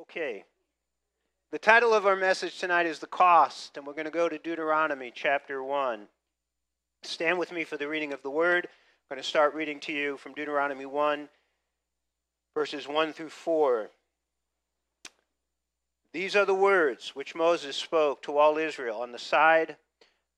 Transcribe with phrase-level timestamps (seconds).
[0.00, 0.44] Okay.
[1.52, 4.38] The title of our message tonight is The Cost, and we're going to go to
[4.38, 6.08] Deuteronomy chapter 1.
[7.02, 8.64] Stand with me for the reading of the word.
[8.66, 11.28] I'm going to start reading to you from Deuteronomy 1,
[12.54, 13.90] verses 1 through 4.
[16.14, 19.76] These are the words which Moses spoke to all Israel on the side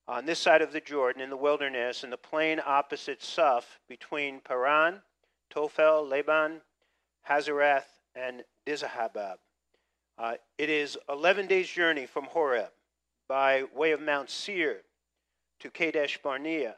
[0.09, 4.41] on this side of the Jordan in the wilderness in the plain opposite Suph between
[4.41, 5.03] Paran,
[5.55, 6.63] Tophel, Laban,
[7.31, 7.85] Hazeroth,
[8.17, 9.37] and Dizahabab.
[10.23, 12.71] Uh, it is 11 days' journey from Horeb
[13.29, 14.83] by way of Mount Seir
[15.59, 16.77] to Kadesh Barnea.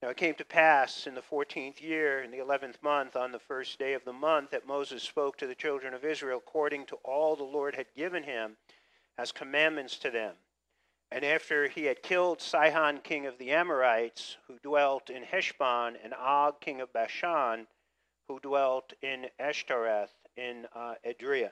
[0.00, 3.40] Now it came to pass in the 14th year, in the 11th month, on the
[3.40, 6.96] first day of the month, that Moses spoke to the children of Israel according to
[7.02, 8.56] all the Lord had given him
[9.18, 10.36] as commandments to them.
[11.10, 16.14] And after he had killed Sihon, king of the Amorites, who dwelt in Heshbon, and
[16.14, 17.66] Og, king of Bashan,
[18.28, 21.50] who dwelt in Ashtoreth in uh, Edrei.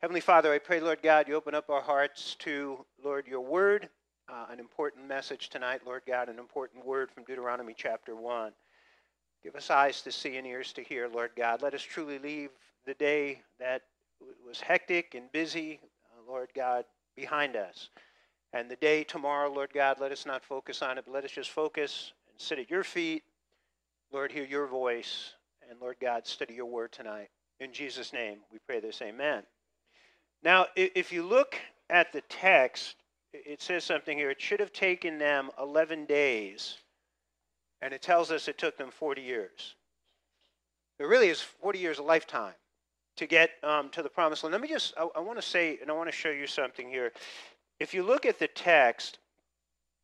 [0.00, 3.88] Heavenly Father, I pray, Lord God, you open up our hearts to, Lord, your word,
[4.28, 8.52] uh, an important message tonight, Lord God, an important word from Deuteronomy chapter 1.
[9.42, 11.62] Give us eyes to see and ears to hear, Lord God.
[11.62, 12.50] Let us truly leave
[12.86, 13.82] the day that
[14.46, 15.80] was hectic and busy,
[16.12, 16.84] uh, Lord God,
[17.16, 17.88] behind us.
[18.52, 21.32] And the day tomorrow, Lord God, let us not focus on it, but let us
[21.32, 23.24] just focus and sit at your feet.
[24.12, 25.32] Lord, hear your voice.
[25.68, 27.30] And Lord God, study your word tonight.
[27.58, 29.02] In Jesus' name, we pray this.
[29.02, 29.42] Amen.
[30.42, 31.56] Now, if you look
[31.90, 32.96] at the text,
[33.32, 34.30] it says something here.
[34.30, 36.78] It should have taken them 11 days,
[37.82, 39.74] and it tells us it took them 40 years.
[40.98, 42.54] It really is 40 years a lifetime
[43.16, 44.52] to get um, to the promised land.
[44.52, 46.88] Let me just, I, I want to say, and I want to show you something
[46.88, 47.12] here.
[47.80, 49.18] If you look at the text,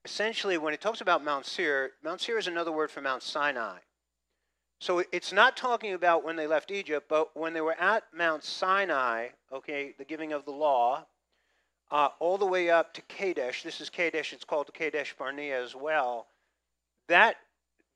[0.05, 3.79] essentially when it talks about Mount Seir, Mount Seir is another word for Mount Sinai.
[4.85, 8.45] So it's not talking about when they left Egypt, but when they were at Mount
[8.45, 11.07] Sinai, okay, the giving of the law,
[11.91, 13.63] uh, all the way up to Kadesh.
[13.63, 16.27] This is Kadesh, it's called Kadesh Barnea as well.
[17.09, 17.37] That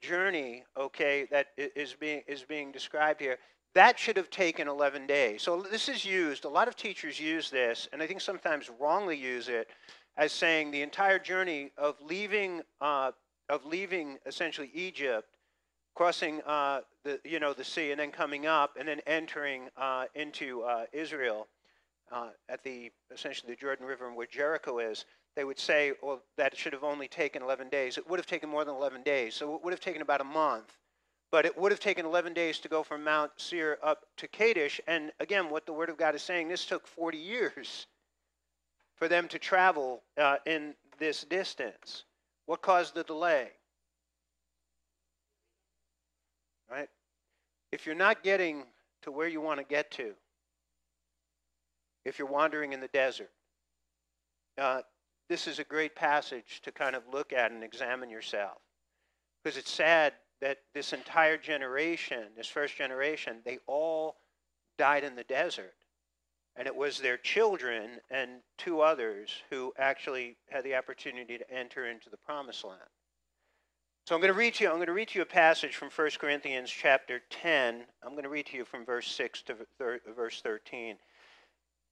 [0.01, 3.37] journey, okay, that is being, is being described here,
[3.75, 5.43] that should have taken 11 days.
[5.43, 9.19] So this is used, a lot of teachers use this, and I think sometimes wrongly
[9.19, 9.69] use it,
[10.17, 13.11] as saying the entire journey of leaving, uh,
[13.51, 15.29] of leaving essentially Egypt
[15.99, 20.05] crossing uh, the you know the sea and then coming up and then entering uh,
[20.15, 21.49] into uh, Israel
[22.13, 26.57] uh, at the essentially the Jordan River where Jericho is, they would say, well, that
[26.57, 27.99] should have only taken 11 days.
[27.99, 30.25] It would have taken more than 11 days, so it would have taken about a
[30.25, 30.77] month.
[31.33, 34.81] But it would have taken 11 days to go from Mount Seir up to Kadesh.
[34.87, 37.89] And again, what the Word of God is saying, this took 40 years
[38.95, 42.05] for them to travel uh, in this distance.
[42.47, 43.49] What caused the delay?
[46.71, 46.89] Right?
[47.73, 48.65] If you're not getting
[49.03, 50.15] to where you want to get to,
[52.05, 53.31] if you're wandering in the desert,
[54.57, 54.81] uh,
[55.29, 58.59] this is a great passage to kind of look at and examine yourself.
[59.43, 64.17] Because it's sad that this entire generation, this first generation, they all
[64.79, 65.75] died in the desert.
[66.57, 71.87] And it was their children and two others who actually had the opportunity to enter
[71.87, 72.81] into the promised land.
[74.09, 75.77] So I'm going to read to you, I'm going to read to you a passage
[75.77, 77.85] from 1 Corinthians chapter 10.
[78.03, 79.57] I'm going to read to you from verse 6 to
[80.17, 80.97] verse 13.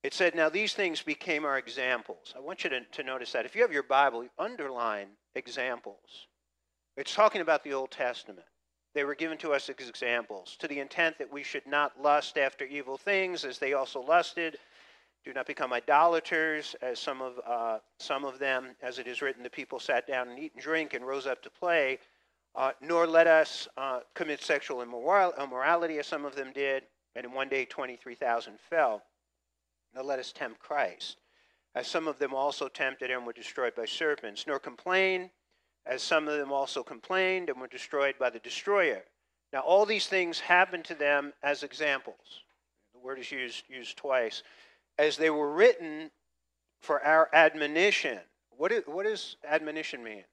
[0.02, 2.32] It said, Now these things became our examples.
[2.34, 3.44] I want you to, to notice that.
[3.44, 6.28] If you have your Bible, you underline examples.
[6.96, 8.46] It's talking about the Old Testament.
[8.94, 12.38] They were given to us as examples, to the intent that we should not lust
[12.38, 14.56] after evil things as they also lusted
[15.26, 19.42] do not become idolaters, as some of, uh, some of them, as it is written,
[19.42, 21.98] the people sat down and eat and drink and rose up to play.
[22.54, 26.84] Uh, nor let us uh, commit sexual immoral- immorality, as some of them did,
[27.16, 29.02] and in one day 23,000 fell.
[29.94, 31.16] Nor let us tempt Christ,
[31.74, 34.46] as some of them also tempted and were destroyed by serpents.
[34.46, 35.28] Nor complain,
[35.86, 39.02] as some of them also complained and were destroyed by the destroyer.
[39.52, 42.44] Now, all these things happened to them as examples.
[42.94, 44.44] The word is used, used twice
[44.98, 46.10] as they were written
[46.80, 48.18] for our admonition.
[48.56, 50.24] What, is, what does admonition mean?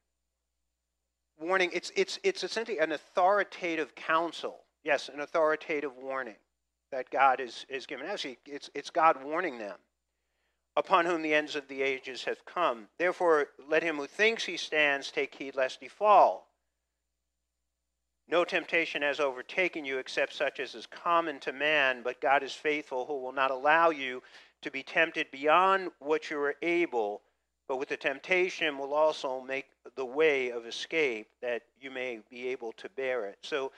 [1.40, 1.72] Warning.
[1.74, 4.60] It's, it's, it's essentially an authoritative counsel.
[4.84, 6.36] Yes, an authoritative warning
[6.92, 8.06] that God is, is given.
[8.06, 9.78] Actually, it's, it's God warning them,
[10.78, 12.88] upon whom the ends of the ages have come.
[13.00, 16.48] Therefore, let him who thinks he stands take heed lest he fall.
[18.28, 22.54] No temptation has overtaken you except such as is common to man, but God is
[22.54, 24.22] faithful, who will not allow you
[24.64, 27.22] to be tempted beyond what you are able,
[27.68, 29.66] but with the temptation will also make
[29.96, 33.38] the way of escape that you may be able to bear it.
[33.42, 33.72] So,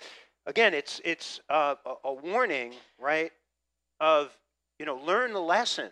[0.45, 3.31] again, it's it's uh, a warning, right,
[3.99, 4.37] of
[4.79, 5.91] you know, learn the lesson.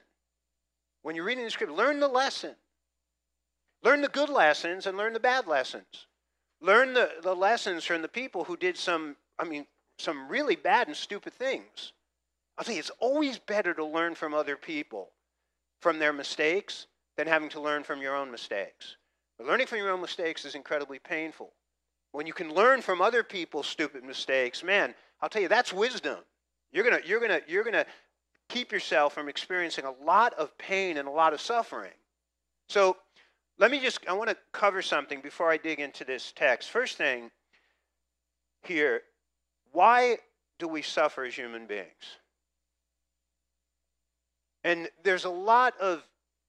[1.01, 2.55] When you're reading the scripture, learn the lesson.
[3.83, 6.07] Learn the good lessons and learn the bad lessons.
[6.61, 9.65] Learn the, the lessons from the people who did some, I mean,
[9.99, 11.91] some really bad and stupid things.
[12.57, 15.11] I'll tell you, it's always better to learn from other people,
[15.81, 18.97] from their mistakes, than having to learn from your own mistakes.
[19.37, 21.53] But learning from your own mistakes is incredibly painful.
[22.11, 26.19] When you can learn from other people's stupid mistakes, man, I'll tell you, that's wisdom.
[26.71, 27.85] You're gonna, you're gonna, you're gonna
[28.49, 31.93] keep yourself from experiencing a lot of pain and a lot of suffering.
[32.69, 32.97] So
[33.57, 36.69] let me just, I want to cover something before I dig into this text.
[36.69, 37.31] First thing
[38.63, 39.01] here,
[39.71, 40.17] why
[40.59, 42.19] do we suffer as human beings?
[44.63, 46.03] And there's a lot of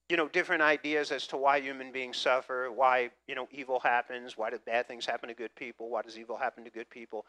[0.09, 4.37] you know different ideas as to why human beings suffer, why you know evil happens,
[4.37, 7.25] why do bad things happen to good people, why does evil happen to good people?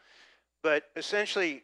[0.63, 1.63] But essentially,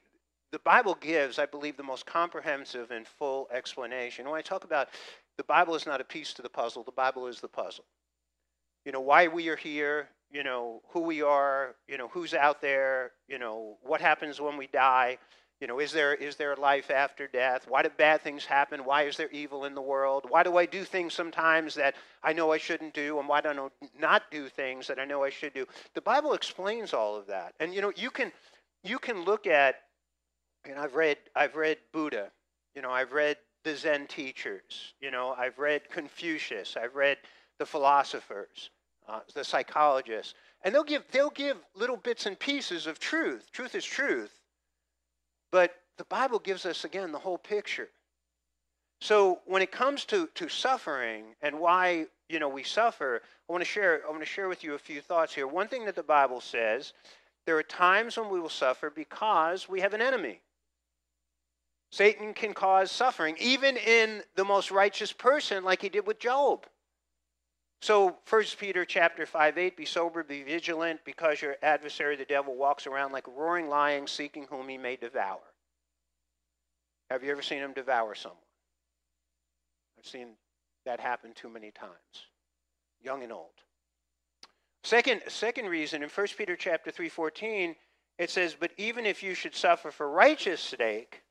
[0.51, 4.29] the Bible gives, I believe, the most comprehensive and full explanation.
[4.29, 4.89] When I talk about
[5.37, 7.85] the Bible is not a piece to the puzzle, the Bible is the puzzle.
[8.85, 12.61] You know, why we are here, you know, who we are, you know, who's out
[12.61, 15.17] there, you know, what happens when we die,
[15.61, 17.65] you know, is there, is there life after death?
[17.67, 18.83] Why do bad things happen?
[18.83, 20.25] Why is there evil in the world?
[20.27, 23.19] Why do I do things sometimes that I know I shouldn't do?
[23.19, 25.65] And why do I not do things that I know I should do?
[25.93, 27.53] The Bible explains all of that.
[27.61, 28.31] And, you know, you can,
[28.83, 29.75] you can look at,
[30.65, 32.31] and I've read, I've read Buddha,
[32.75, 37.17] you know, I've read the Zen teachers, you know, I've read Confucius, I've read
[37.57, 38.69] the philosophers,
[39.07, 40.33] uh, the psychologists,
[40.65, 43.49] and they'll give, they'll give little bits and pieces of truth.
[43.53, 44.41] Truth is truth
[45.53, 47.89] but the Bible gives us, again, the whole picture.
[49.01, 53.63] So when it comes to, to suffering and why you know we suffer, I want
[53.63, 55.45] to share I want to share with you a few thoughts here.
[55.45, 56.93] One thing that the Bible says,
[57.45, 60.39] there are times when we will suffer because we have an enemy.
[61.91, 66.65] Satan can cause suffering, even in the most righteous person, like he did with Job.
[67.83, 72.55] So 1 Peter chapter 5, 8, be sober, be vigilant, because your adversary, the devil,
[72.55, 75.41] walks around like a roaring lion, seeking whom he may devour.
[77.09, 78.39] Have you ever seen him devour someone?
[79.99, 80.29] I've seen
[80.85, 81.91] that happen too many times,
[83.01, 83.49] young and old.
[84.85, 87.75] Second, second reason, in 1 Peter chapter 3, 14,
[88.17, 91.21] it says, But even if you should suffer for righteous sake,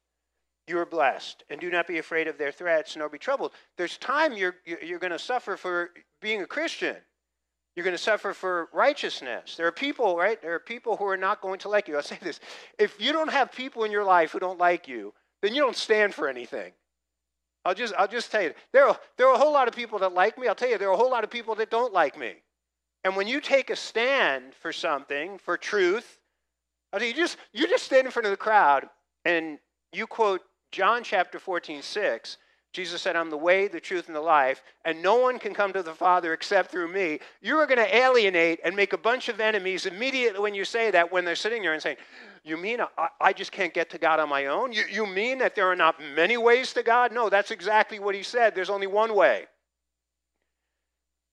[0.68, 3.52] you are blessed and do not be afraid of their threats nor be troubled.
[3.76, 6.96] There's time you're, you're going to suffer for being a christian.
[7.74, 9.56] You're going to suffer for righteousness.
[9.56, 10.40] There are people right?
[10.40, 11.96] There are people who are not going to like you.
[11.96, 12.38] I'll say this.
[12.78, 15.12] If you don't have people in your life who don't like you
[15.42, 16.72] then you don't stand for anything.
[17.64, 19.98] I'll just i'll just tell you there are, there are a whole lot of people
[20.00, 20.48] that like me.
[20.48, 22.34] I'll tell you there are a whole lot of people that don't like me.
[23.04, 26.18] And when you take a stand for something for truth
[26.92, 28.88] i'll tell you, you just you just stand in front of the crowd
[29.24, 29.58] and
[29.92, 30.40] you quote
[30.72, 32.38] John chapter 14, 6,
[32.72, 35.74] Jesus said, I'm the way, the truth, and the life, and no one can come
[35.74, 37.20] to the Father except through me.
[37.42, 40.90] You are going to alienate and make a bunch of enemies immediately when you say
[40.90, 41.98] that, when they're sitting there and saying,
[42.42, 44.72] You mean I, I just can't get to God on my own?
[44.72, 47.12] You, you mean that there are not many ways to God?
[47.12, 48.54] No, that's exactly what he said.
[48.54, 49.44] There's only one way.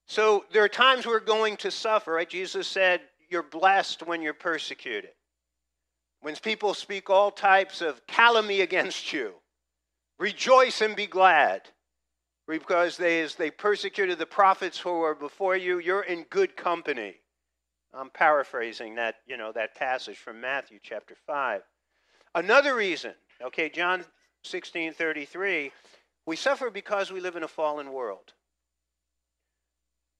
[0.07, 2.29] So there are times we're going to suffer, right?
[2.29, 2.99] Jesus said,
[3.29, 5.11] You're blessed when you're persecuted
[6.21, 9.33] when people speak all types of calumny against you,
[10.17, 11.61] rejoice and be glad.
[12.47, 17.15] Because they, as they persecuted the prophets who were before you, you're in good company.
[17.93, 21.61] I'm paraphrasing that, you know, that passage from Matthew chapter 5.
[22.35, 24.03] Another reason, okay, John
[24.43, 25.71] 16, 33,
[26.25, 28.33] we suffer because we live in a fallen world.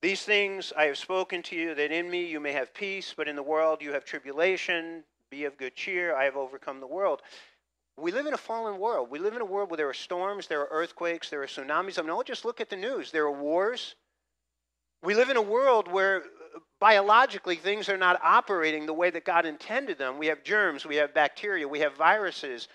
[0.02, 3.28] These things I have spoken to you, that in me you may have peace, but
[3.28, 5.04] in the world you have tribulation.
[5.30, 6.16] Be of good cheer.
[6.16, 7.22] I have overcome the world.
[7.98, 9.12] We live in a fallen world.
[9.12, 12.00] We live in a world where there are storms, there are earthquakes, there are tsunamis.
[12.00, 13.12] I mean, just look at the news.
[13.12, 13.96] There are wars.
[15.04, 19.26] We live in a world where uh, biologically things are not operating the way that
[19.26, 20.18] God intended them.
[20.18, 22.68] We have germs, we have bacteria, we have viruses.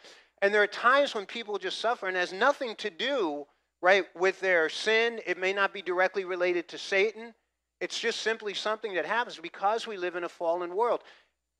[0.42, 3.46] And there are times when people just suffer and has nothing to do,
[3.82, 5.20] right, with their sin.
[5.26, 7.34] It may not be directly related to Satan.
[7.80, 11.02] It's just simply something that happens because we live in a fallen world.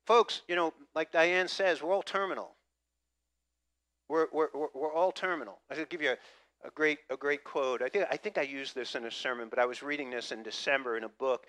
[0.05, 2.51] Folks, you know, like Diane says, we're all terminal.
[4.07, 5.59] We're, we're, we're all terminal.
[5.71, 7.81] I will give you a, a, great, a great quote.
[7.81, 10.31] I think, I think I used this in a sermon, but I was reading this
[10.31, 11.47] in December in a book.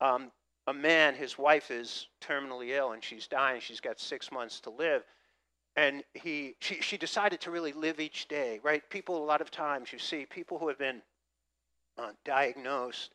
[0.00, 0.30] Um,
[0.66, 3.60] a man, his wife is terminally ill and she's dying.
[3.62, 5.02] She's got six months to live.
[5.76, 8.82] And he, she, she decided to really live each day, right?
[8.90, 11.00] People, a lot of times, you see people who have been
[11.96, 13.14] uh, diagnosed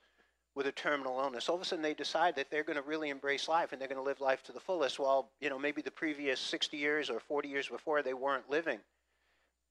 [0.55, 3.09] with a terminal illness, all of a sudden they decide that they're going to really
[3.09, 5.81] embrace life and they're going to live life to the fullest while, you know, maybe
[5.81, 8.79] the previous 60 years or 40 years before they weren't living.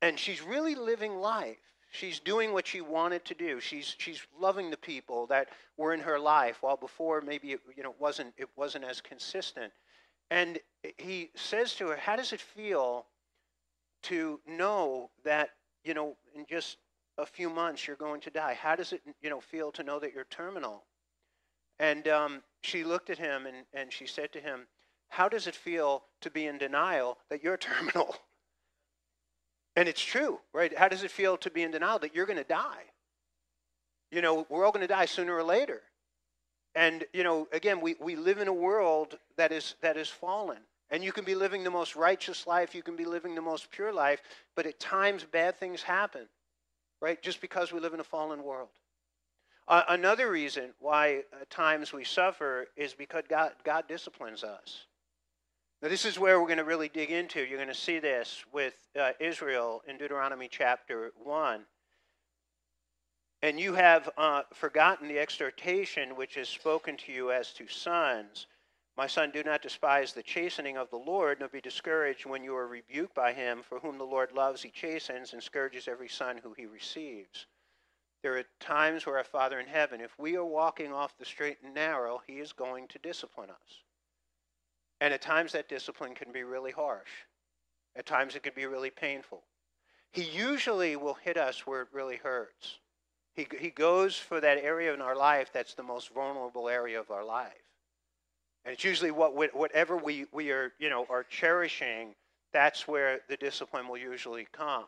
[0.01, 1.59] and she's really living life.
[1.93, 3.61] She's doing what she wanted to do.
[3.61, 7.83] She's she's loving the people that were in her life, while before maybe it, you
[7.83, 9.73] know wasn't it wasn't as consistent.
[10.31, 10.59] And
[10.99, 13.07] he says to her, "How does it feel
[14.05, 15.51] to know that
[15.85, 16.79] you know in just
[17.23, 18.59] a few months you're going to die?
[18.61, 20.85] How does it you know feel to know that you're terminal?"
[21.79, 24.69] And um, she looked at him and, and she said to him,
[25.09, 28.17] How does it feel to be in denial that you're terminal?
[29.75, 30.77] And it's true, right?
[30.77, 32.85] How does it feel to be in denial that you're going to die?
[34.11, 35.81] You know, we're all going to die sooner or later.
[36.75, 40.59] And, you know, again, we, we live in a world that is, that is fallen.
[40.91, 43.71] And you can be living the most righteous life, you can be living the most
[43.71, 44.21] pure life,
[44.55, 46.29] but at times bad things happen,
[47.03, 47.21] right?
[47.21, 48.69] Just because we live in a fallen world.
[49.67, 54.87] Uh, another reason why at times we suffer is because God, God disciplines us.
[55.83, 57.41] Now, this is where we're going to really dig into.
[57.41, 61.63] You're going to see this with uh, Israel in Deuteronomy chapter 1.
[63.43, 68.47] And you have uh, forgotten the exhortation which is spoken to you as to sons.
[68.97, 72.55] My son, do not despise the chastening of the Lord, nor be discouraged when you
[72.55, 73.63] are rebuked by him.
[73.63, 77.47] For whom the Lord loves, he chastens and scourges every son who he receives.
[78.23, 81.59] There are times where our Father in heaven, if we are walking off the straight
[81.65, 83.83] and narrow, he is going to discipline us.
[85.01, 87.11] And at times that discipline can be really harsh.
[87.97, 89.43] At times it can be really painful.
[90.13, 92.79] He usually will hit us where it really hurts.
[93.35, 97.11] He, he goes for that area in our life that's the most vulnerable area of
[97.11, 97.72] our life.
[98.65, 102.15] And it's usually what whatever we, we are, you know, are cherishing,
[102.53, 104.85] that's where the discipline will usually come.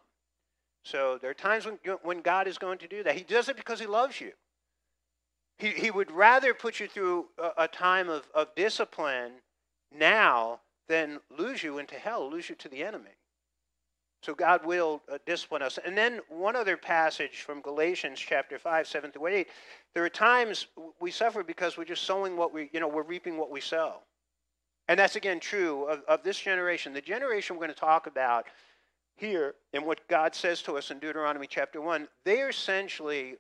[0.85, 3.16] So there are times when, when God is going to do that.
[3.16, 4.33] He does it because he loves you.
[5.59, 9.33] He, he would rather put you through a, a time of, of discipline
[9.97, 13.16] now than lose you into hell, lose you to the enemy.
[14.25, 15.78] So God will uh, discipline us.
[15.85, 19.49] And then one other passage from Galatians chapter 5, 7 through 8.
[19.93, 20.66] There are times
[20.99, 23.97] we suffer because we're just sowing what we, you know, we're reaping what we sow.
[24.88, 26.95] And that's again true of, of this generation.
[26.95, 28.47] The generation we're going to talk about
[29.14, 33.35] here and what God says to us in Deuteronomy chapter 1, they essentially,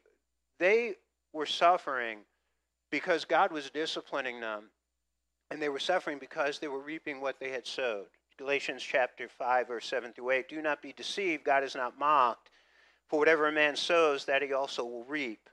[0.58, 0.96] they
[1.32, 2.18] were suffering
[2.90, 4.64] because God was disciplining them
[5.50, 8.08] and they were suffering because they were reaping what they had sowed.
[8.38, 10.48] Galatians chapter 5, verse 7 through 8.
[10.48, 12.50] Do not be deceived, God is not mocked.
[13.08, 15.48] For whatever a man sows, that he also will reap.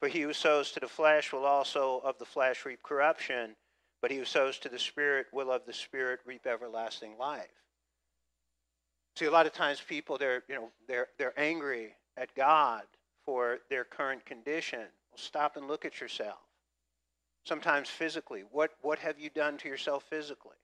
[0.00, 3.56] For he who sows to the flesh will also of the flesh reap corruption,
[4.02, 7.50] but he who sows to the Spirit will of the Spirit reap everlasting life.
[9.16, 12.84] See, a lot of times people they're you know they're they're angry at God
[13.24, 14.80] for their current condition.
[15.10, 16.38] Well, stop and look at yourself
[17.44, 18.44] sometimes physically.
[18.50, 20.56] What, what have you done to yourself physically?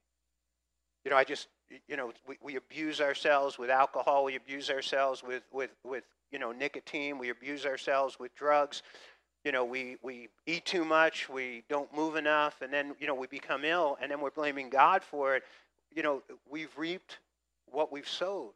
[1.07, 1.47] You know, I just,
[1.87, 6.41] you know, we, we abuse ourselves with alcohol, we abuse ourselves with, with, with, you
[6.41, 8.83] know, nicotine, we abuse ourselves with drugs.
[9.45, 13.15] You know, we, we eat too much, we don't move enough, and then, you know,
[13.15, 15.45] we become ill, and then we're blaming God for it.
[15.95, 17.21] You know, we've reaped
[17.71, 18.55] what we've sowed.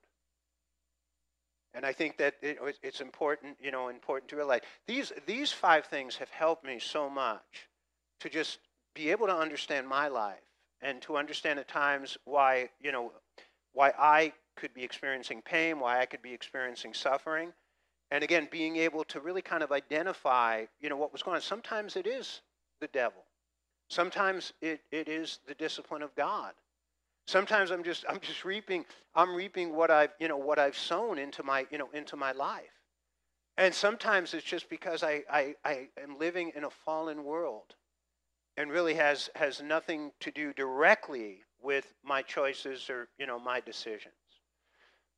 [1.72, 5.84] And I think that it, it's important, you know, important to realize these these five
[5.84, 7.68] things have helped me so much
[8.18, 8.58] to just
[8.92, 10.49] be able to understand my life
[10.82, 13.12] and to understand at times why, you know,
[13.72, 17.52] why I could be experiencing pain, why I could be experiencing suffering.
[18.10, 21.40] And again, being able to really kind of identify, you know, what was going on.
[21.40, 22.40] Sometimes it is
[22.80, 23.22] the devil.
[23.88, 26.52] Sometimes it, it is the discipline of God.
[27.26, 28.84] Sometimes I'm just I'm just reaping
[29.14, 32.32] I'm reaping what I've you know what I've sown into my you know into my
[32.32, 32.80] life.
[33.56, 37.74] And sometimes it's just because I, I, I am living in a fallen world
[38.60, 43.58] and really has, has nothing to do directly with my choices or you know my
[43.60, 44.14] decisions.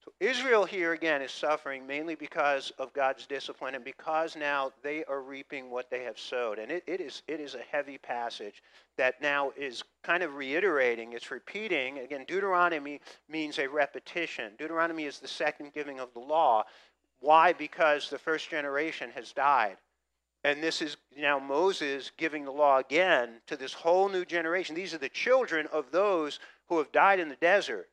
[0.04, 5.04] So Israel here again is suffering mainly because of God's discipline and because now they
[5.04, 6.58] are reaping what they have sowed.
[6.58, 8.62] And it, it is it is a heavy passage
[8.96, 11.98] that now is kind of reiterating, it's repeating.
[11.98, 14.52] Again, Deuteronomy means a repetition.
[14.56, 16.62] Deuteronomy is the second giving of the law.
[17.18, 17.52] Why?
[17.52, 19.78] Because the first generation has died.
[20.44, 24.74] And this is now Moses giving the law again to this whole new generation.
[24.74, 27.88] These are the children of those who have died in the desert.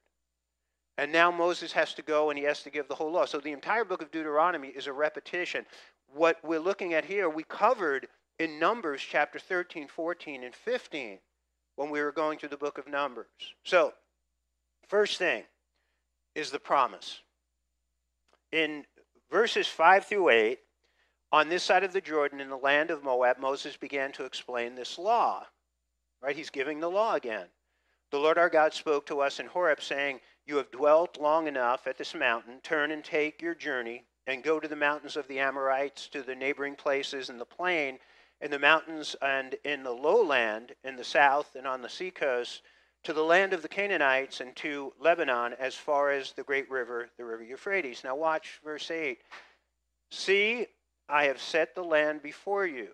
[0.97, 3.25] And now Moses has to go and he has to give the whole law.
[3.25, 5.65] So the entire book of Deuteronomy is a repetition.
[6.13, 8.07] What we're looking at here, we covered
[8.39, 11.19] in Numbers chapter 13, 14, and 15
[11.75, 13.27] when we were going through the book of Numbers.
[13.63, 13.93] So,
[14.87, 15.43] first thing
[16.35, 17.21] is the promise.
[18.51, 18.85] In
[19.31, 20.59] verses 5 through 8,
[21.31, 24.75] on this side of the Jordan in the land of Moab, Moses began to explain
[24.75, 25.45] this law.
[26.21, 26.35] Right?
[26.35, 27.47] He's giving the law again.
[28.11, 31.87] The Lord our God spoke to us in Horeb, saying, You have dwelt long enough
[31.87, 32.59] at this mountain.
[32.63, 36.35] Turn and take your journey and go to the mountains of the Amorites, to the
[36.35, 37.99] neighboring places in the plain,
[38.41, 42.61] in the mountains and in the lowland in the south and on the seacoast,
[43.03, 47.09] to the land of the Canaanites and to Lebanon as far as the great river,
[47.17, 48.03] the river Euphrates.
[48.03, 49.19] Now watch verse 8.
[50.11, 50.67] See,
[51.09, 52.89] I have set the land before you.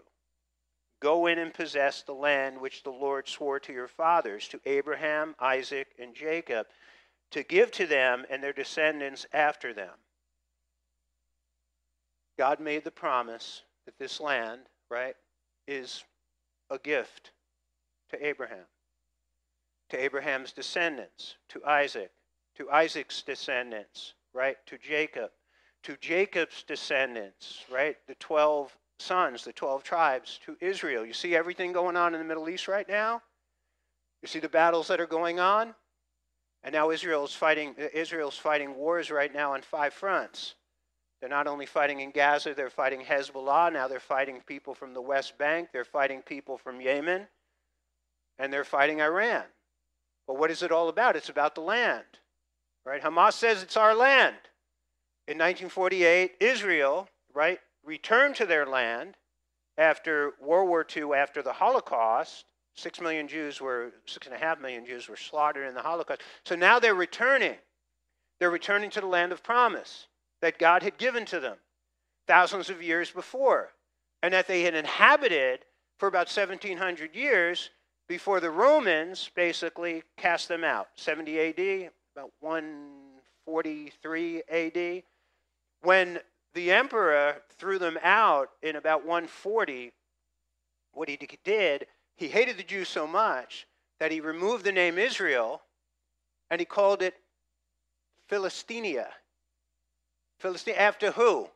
[1.01, 5.35] Go in and possess the land which the Lord swore to your fathers, to Abraham,
[5.39, 6.67] Isaac, and Jacob,
[7.31, 9.91] to give to them and their descendants after them.
[12.37, 15.15] God made the promise that this land, right,
[15.67, 16.03] is
[16.69, 17.31] a gift
[18.09, 18.65] to Abraham,
[19.89, 22.11] to Abraham's descendants, to Isaac,
[22.55, 25.31] to Isaac's descendants, right, to Jacob,
[25.85, 31.05] to Jacob's descendants, right, the 12 sons, the 12 tribes, to Israel.
[31.05, 33.21] You see everything going on in the Middle East right now?
[34.23, 35.75] You see the battles that are going on?
[36.63, 40.55] And now Israel's fighting Israel's fighting wars right now on five fronts.
[41.21, 43.71] They're not only fighting in Gaza, they're fighting Hezbollah.
[43.71, 45.69] Now they're fighting people from the West Bank.
[45.71, 47.27] They're fighting people from Yemen.
[48.39, 49.43] And they're fighting Iran.
[50.25, 51.15] But what is it all about?
[51.15, 52.05] It's about the land.
[52.83, 53.03] Right?
[53.03, 54.35] Hamas says it's our land.
[55.27, 59.15] In 1948, Israel, right, returned to their land
[59.77, 62.45] after World War II, after the Holocaust.
[62.75, 66.21] Six million Jews were, six and a half million Jews were slaughtered in the Holocaust.
[66.43, 67.55] So now they're returning.
[68.39, 70.07] They're returning to the land of promise
[70.41, 71.57] that God had given to them
[72.27, 73.71] thousands of years before,
[74.21, 75.61] and that they had inhabited
[75.97, 77.71] for about 1700 years
[78.07, 80.89] before the Romans basically cast them out.
[80.95, 85.03] 70 AD, about 143 AD.
[85.81, 86.19] When
[86.53, 89.91] the emperor threw them out in about 140,
[90.93, 93.67] what he did, he hated the Jews so much
[93.99, 95.61] that he removed the name Israel
[96.49, 97.15] and he called it
[98.29, 99.07] Philistinia.
[100.39, 101.49] Philistine after who?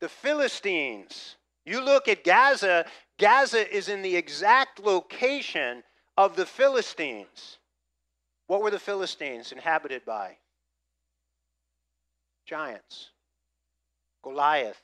[0.00, 1.36] The Philistines.
[1.64, 2.86] You look at Gaza,
[3.18, 5.82] Gaza is in the exact location
[6.16, 7.58] of the Philistines.
[8.46, 10.36] What were the Philistines inhabited by?
[12.46, 13.10] Giants.
[14.26, 14.82] Goliath.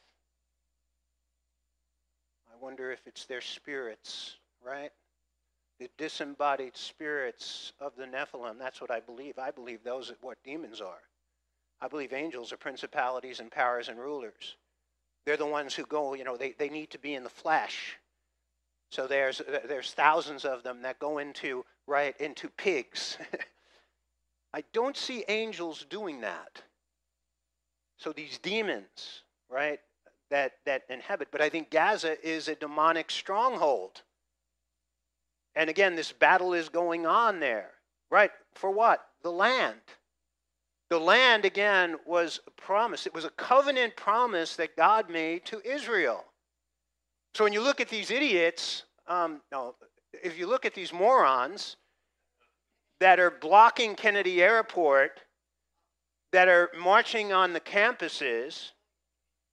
[2.47, 4.93] I wonder if it's their spirits, right?
[5.81, 8.57] The disembodied spirits of the Nephilim.
[8.57, 9.41] That's what I believe.
[9.41, 11.01] I believe those are what demons are.
[11.81, 14.55] I believe angels are principalities and powers and rulers.
[15.27, 17.99] They're the ones who go, you know, they, they need to be in the flesh.
[18.93, 23.19] So there's, there's thousands of them that go into, right, into pigs.
[24.55, 26.63] I don't see angels doing that.
[27.99, 29.23] So these demons,
[29.53, 29.79] right,
[30.31, 31.29] that, that inhabit.
[31.31, 34.03] But I think Gaza is a demonic stronghold.
[35.55, 37.71] And again, this battle is going on there,
[38.11, 38.31] right?
[38.55, 39.05] For what?
[39.23, 39.81] The land.
[40.89, 43.07] The land, again, was promised.
[43.07, 46.25] It was a covenant promise that God made to Israel.
[47.35, 49.75] So when you look at these idiots, um, no,
[50.23, 51.77] if you look at these morons
[53.01, 55.21] that are blocking Kennedy Airport,
[56.33, 58.71] that are marching on the campuses,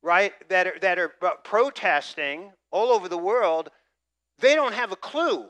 [0.01, 3.69] right, that are, that are uh, protesting all over the world,
[4.39, 5.47] they don't have a clue.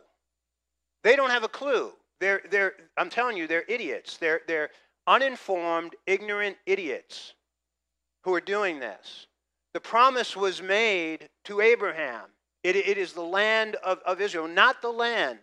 [1.04, 1.92] They don't have a clue.
[2.20, 4.18] They're, they're, I'm telling you, they're idiots.
[4.18, 4.70] They're, they're,
[5.10, 7.34] uninformed, ignorant idiots
[8.24, 9.26] who are doing this.
[9.74, 12.26] The promise was made to Abraham.
[12.64, 15.40] It, it is the land of, of Israel, not the land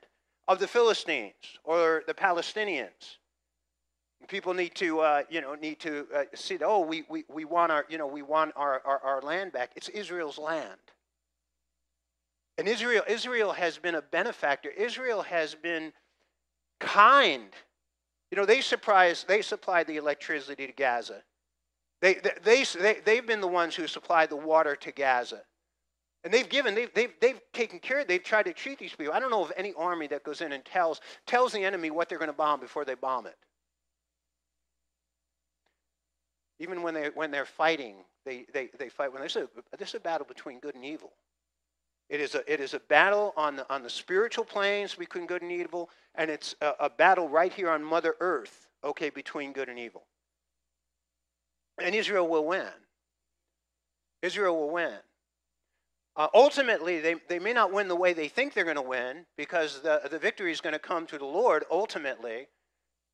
[0.47, 3.19] of the Philistines or the Palestinians.
[4.29, 6.59] People need to, uh, you know, need to uh, see.
[6.64, 9.70] Oh, we, we, we want our, you know, we want our, our, our land back.
[9.76, 10.81] It's Israel's land.
[12.59, 14.70] And Israel, Israel has been a benefactor.
[14.70, 15.92] Israel has been
[16.81, 17.50] kind
[18.31, 21.22] you know, they, surprise, they supplied the electricity to Gaza.
[22.02, 25.42] They, they, they, they've been the ones who supplied the water to Gaza.
[26.24, 29.14] And they've given, they've, they've, they've taken care, they've tried to treat these people.
[29.14, 32.09] I don't know of any army that goes in and tells, tells the enemy what
[32.09, 33.37] they're going to bomb before they bomb it.
[36.59, 39.12] Even when, they, when they're fighting, they, they, they fight.
[39.12, 41.12] When this is, a, this is a battle between good and evil.
[42.09, 45.42] It is a, it is a battle on the, on the spiritual planes between good
[45.42, 49.69] and evil, and it's a, a battle right here on Mother Earth, okay, between good
[49.69, 50.05] and evil.
[51.83, 52.69] And Israel will win.
[54.23, 54.95] Israel will win.
[56.16, 59.27] Uh, ultimately, they, they may not win the way they think they're going to win
[59.37, 62.49] because the, the victory is going to come to the Lord ultimately,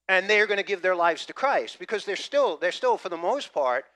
[0.09, 2.97] and they are going to give their lives to Christ because they're still, they're still
[2.97, 3.87] for the most part,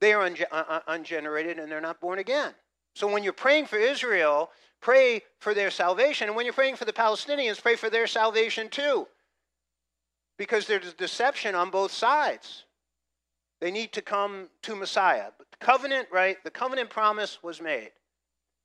[0.00, 2.54] they are unge- uh, uh ungenerated and they're not born again.
[2.94, 6.28] So when you're praying for Israel, pray for their salvation.
[6.28, 9.06] And when you're praying for the Palestinians, pray for their salvation too.
[10.38, 12.64] because there's deception on both sides.
[13.60, 15.26] They need to come to Messiah.
[15.36, 16.42] But the covenant, right?
[16.44, 17.90] The covenant promise was made.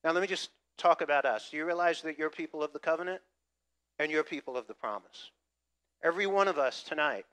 [0.03, 1.49] Now, let me just talk about us.
[1.51, 3.21] Do you realize that you're people of the covenant
[3.99, 5.31] and you're people of the promise?
[6.06, 7.26] Every one of us tonight,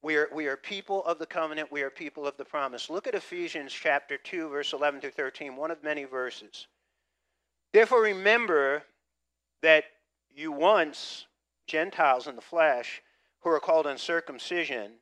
[0.00, 2.88] we are, we are people of the covenant, we are people of the promise.
[2.88, 6.68] Look at Ephesians chapter 2, verse 11 through 13, one of many verses.
[7.74, 8.82] Therefore, remember
[9.60, 9.84] that
[10.34, 11.26] you once,
[11.66, 13.02] Gentiles in the flesh,
[13.40, 14.92] who are called uncircumcision,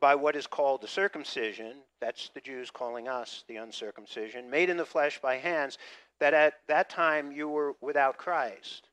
[0.00, 4.76] by what is called the circumcision, that's the Jews calling us the uncircumcision, made in
[4.76, 5.76] the flesh by hands,
[6.20, 8.90] that at that time you were without Christ,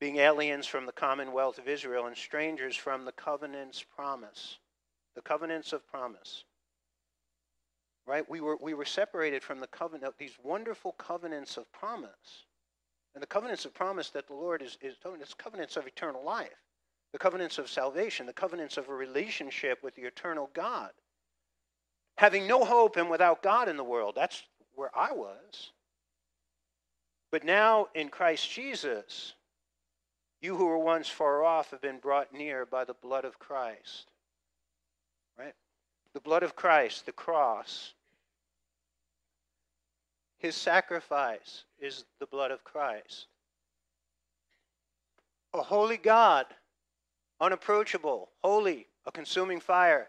[0.00, 4.58] being aliens from the commonwealth of Israel and strangers from the covenant's promise.
[5.14, 6.44] The covenants of promise.
[8.06, 8.28] Right?
[8.28, 12.44] We were, we were separated from the covenant, these wonderful covenants of promise.
[13.14, 16.24] And the covenants of promise that the Lord is, is talking, it's covenants of eternal
[16.24, 16.62] life
[17.12, 20.90] the covenants of salvation, the covenants of a relationship with the eternal God.
[22.18, 24.42] Having no hope and without God in the world, that's
[24.74, 25.72] where I was.
[27.30, 29.34] But now in Christ Jesus,
[30.40, 34.10] you who were once far off have been brought near by the blood of Christ.
[35.38, 35.54] Right?
[36.14, 37.94] The blood of Christ, the cross.
[40.38, 43.26] His sacrifice is the blood of Christ.
[45.54, 46.46] A holy God
[47.40, 50.08] unapproachable, holy, a consuming fire.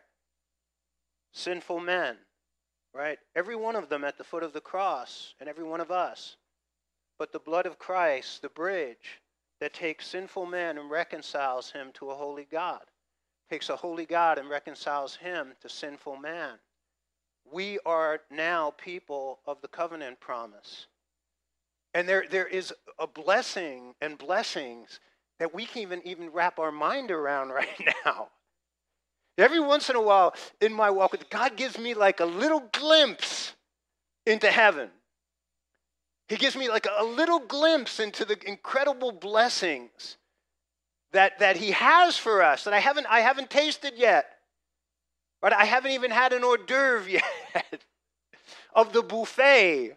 [1.32, 2.18] Sinful men,
[2.94, 3.20] right?
[3.36, 6.38] Every one of them at the foot of the cross, and every one of us.
[7.18, 9.22] But the blood of Christ, the bridge
[9.60, 12.84] that takes sinful man and reconciles him to a holy God,
[13.50, 16.56] takes a holy God and reconciles him to sinful man.
[17.52, 20.88] We are now people of the covenant promise.
[21.94, 25.00] And there, there is a blessing and blessings
[25.40, 28.30] that we can even, even wrap our mind around right now.
[29.38, 32.64] Every once in a while in my walk with God gives me like a little
[32.74, 33.56] glimpse
[34.26, 34.90] into heaven.
[36.30, 40.18] He gives me like a little glimpse into the incredible blessings
[41.12, 44.28] that, that he has for us that I haven't, I haven't tasted yet.
[45.42, 47.10] But I haven't even had an hors d'oeuvre
[47.54, 47.84] yet
[48.76, 49.96] of the buffet.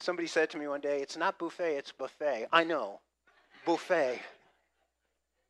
[0.00, 2.48] Somebody said to me one day, it's not buffet, it's buffet.
[2.52, 2.98] I know
[3.64, 4.20] buffet.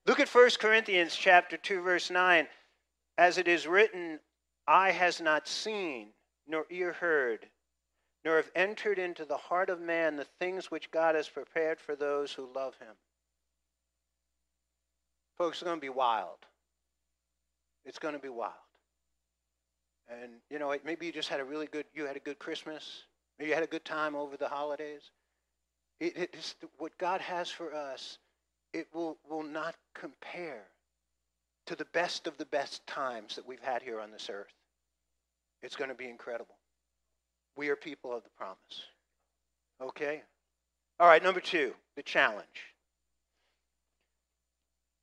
[0.07, 2.47] Look at 1 Corinthians chapter 2 verse 9.
[3.17, 4.19] As it is written,
[4.67, 6.09] eye has not seen,
[6.47, 7.47] nor ear heard,
[8.25, 11.97] nor have entered into the heart of man the things which God has prepared for
[11.97, 12.95] those who love him.
[15.39, 16.39] Folks, it's going to be wild.
[17.85, 18.53] It's going to be wild.
[20.09, 23.05] And you know, maybe you just had a really good you had a good Christmas.
[23.39, 25.11] Maybe you had a good time over the holidays.
[25.99, 28.19] It, it is what God has for us.
[28.73, 30.65] It will, will not compare
[31.67, 34.53] to the best of the best times that we've had here on this earth.
[35.63, 36.57] It's going to be incredible.
[37.61, 38.87] We are people of the promise.
[39.83, 40.23] Okay?
[40.99, 42.47] All right, number two, the challenge.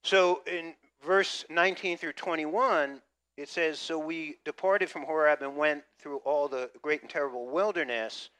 [0.03, 0.73] So in
[1.05, 2.99] verse 19 through 21,
[3.37, 7.45] it says, So we departed from Horeb and went through all the great and terrible
[7.45, 8.31] wilderness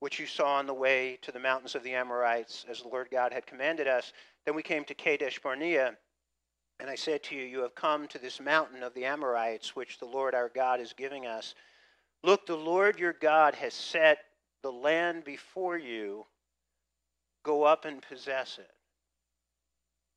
[0.00, 3.08] which you saw on the way to the mountains of the Amorites, as the Lord
[3.10, 4.14] God had commanded us.
[4.46, 5.98] Then we came to Kadesh Barnea,
[6.80, 9.98] and I said to you, You have come to this mountain of the Amorites, which
[9.98, 11.54] the Lord our God is giving us.
[12.22, 14.18] Look, the Lord your God has set
[14.62, 16.26] the land before you.
[17.44, 18.70] Go up and possess it.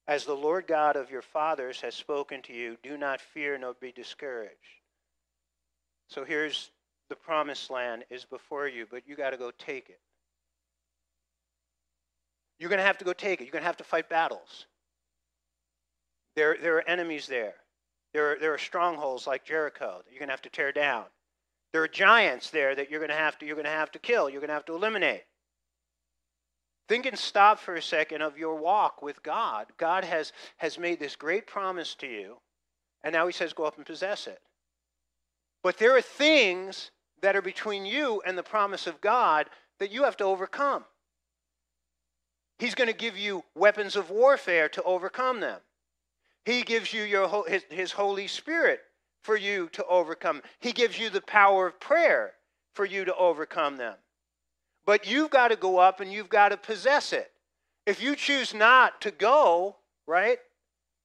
[0.07, 3.75] As the Lord God of your fathers has spoken to you, do not fear nor
[3.79, 4.55] be discouraged.
[6.07, 6.71] So here's
[7.09, 9.99] the promised land is before you, but you got to go take it.
[12.59, 13.43] You're going to have to go take it.
[13.43, 14.65] You're going to have to fight battles.
[16.35, 17.53] There, there are enemies there.
[18.13, 21.05] There are, there are strongholds like Jericho that you're going to have to tear down.
[21.71, 23.99] There are giants there that you're going to have to, you're going to, have to
[23.99, 24.29] kill.
[24.29, 25.23] You're going to have to eliminate.
[26.87, 29.67] Think and stop for a second of your walk with God.
[29.77, 32.37] God has, has made this great promise to you,
[33.03, 34.39] and now He says, go up and possess it.
[35.61, 36.89] But there are things
[37.21, 39.47] that are between you and the promise of God
[39.79, 40.85] that you have to overcome.
[42.57, 45.59] He's going to give you weapons of warfare to overcome them.
[46.45, 48.81] He gives you your, his, his Holy Spirit
[49.21, 50.41] for you to overcome.
[50.59, 52.33] He gives you the power of prayer
[52.73, 53.95] for you to overcome them.
[54.85, 57.31] But you've got to go up and you've got to possess it.
[57.85, 59.77] If you choose not to go,
[60.07, 60.39] right,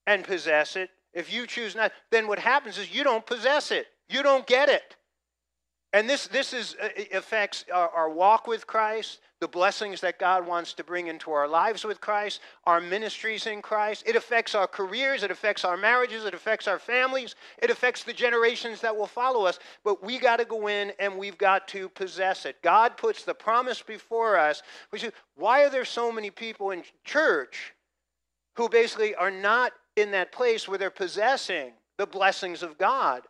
[0.06, 3.86] and possess it, if you choose not, then what happens is you don't possess it.
[4.08, 4.96] You don't get it.
[5.94, 10.44] And this, this is, uh, affects our, our walk with Christ, the blessings that God
[10.44, 14.02] wants to bring into our lives with Christ, our ministries in Christ.
[14.04, 18.12] It affects our careers, it affects our marriages, it affects our families, it affects the
[18.12, 19.60] generations that will follow us.
[19.84, 22.60] But we got to go in and we've got to possess it.
[22.60, 24.64] God puts the promise before us.
[24.90, 27.72] Which is, why are there so many people in church
[28.56, 33.22] who basically are not in that place where they're possessing the blessings of God?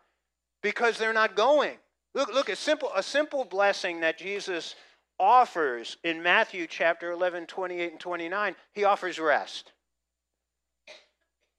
[0.62, 1.77] Because they're not going.
[2.14, 4.77] Look, look, a simple, a simple blessing that Jesus
[5.18, 9.72] offers in Matthew chapter 11, 28 and 29, he offers rest.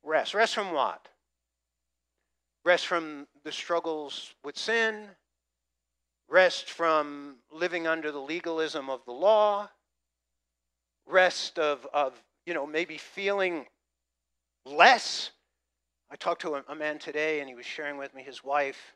[0.03, 0.33] Rest.
[0.33, 1.07] Rest from what?
[2.63, 5.09] Rest from the struggles with sin,
[6.29, 9.69] rest from living under the legalism of the law,
[11.05, 12.13] rest of, of
[12.45, 13.65] you know, maybe feeling
[14.65, 15.31] less.
[16.09, 18.95] I talked to a, a man today, and he was sharing with me his wife,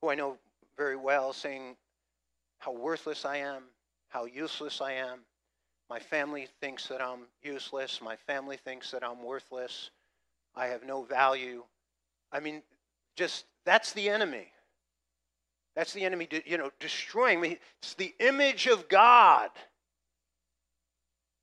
[0.00, 0.38] who I know
[0.76, 1.76] very well, saying
[2.58, 3.64] how worthless I am,
[4.08, 5.20] how useless I am.
[5.90, 8.00] My family thinks that I'm useless.
[8.02, 9.90] My family thinks that I'm worthless.
[10.54, 11.64] I have no value.
[12.30, 12.62] I mean,
[13.16, 14.48] just that's the enemy.
[15.74, 17.58] That's the enemy, you know, destroying me.
[17.82, 19.50] It's the image of God.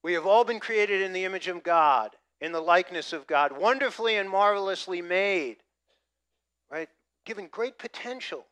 [0.03, 3.57] We have all been created in the image of God, in the likeness of God,
[3.57, 5.57] wonderfully and marvelously made,
[6.71, 6.89] right?
[7.25, 8.45] Given great potential.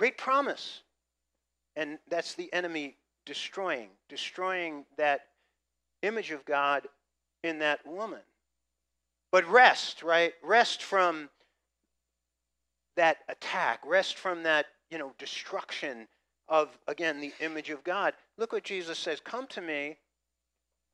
[0.00, 0.80] Great promise.
[1.76, 5.26] And that's the enemy destroying, destroying that
[6.02, 6.86] image of God
[7.44, 8.22] in that woman.
[9.30, 10.32] But rest, right?
[10.42, 11.28] Rest from
[12.96, 16.08] that attack, rest from that, you know, destruction
[16.48, 18.14] of, again, the image of God.
[18.38, 19.98] Look what Jesus says Come to me,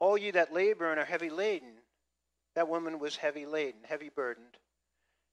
[0.01, 1.75] all you that labor and are heavy laden.
[2.57, 4.57] That woman was heavy laden, heavy burdened.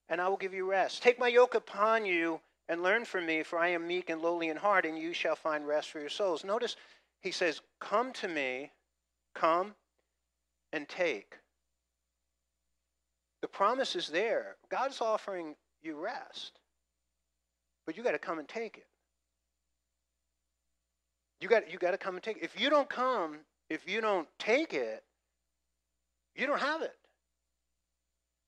[0.09, 1.01] And I will give you rest.
[1.01, 4.49] Take my yoke upon you and learn from me, for I am meek and lowly
[4.49, 6.43] in heart, and you shall find rest for your souls.
[6.43, 6.75] Notice
[7.21, 8.71] he says, Come to me,
[9.35, 9.75] come
[10.71, 11.35] and take.
[13.41, 14.55] The promise is there.
[14.69, 16.59] God's offering you rest,
[17.85, 18.87] but you got to come and take it.
[21.41, 22.43] You got, you got to come and take it.
[22.43, 25.03] If you don't come, if you don't take it,
[26.35, 26.95] you don't have it.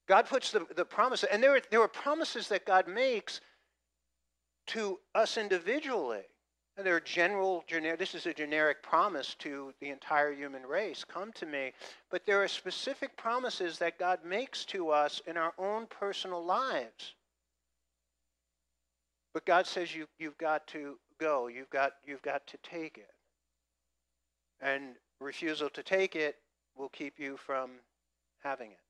[0.07, 3.41] God puts the, the promise, and there are, there are promises that God makes
[4.67, 6.23] to us individually.
[6.77, 7.63] And there are general,
[7.97, 11.71] this is a generic promise to the entire human race come to me.
[12.11, 17.15] But there are specific promises that God makes to us in our own personal lives.
[19.33, 23.11] But God says you, you've got to go, you've got, you've got to take it.
[24.61, 26.35] And refusal to take it
[26.77, 27.71] will keep you from
[28.43, 28.84] having it.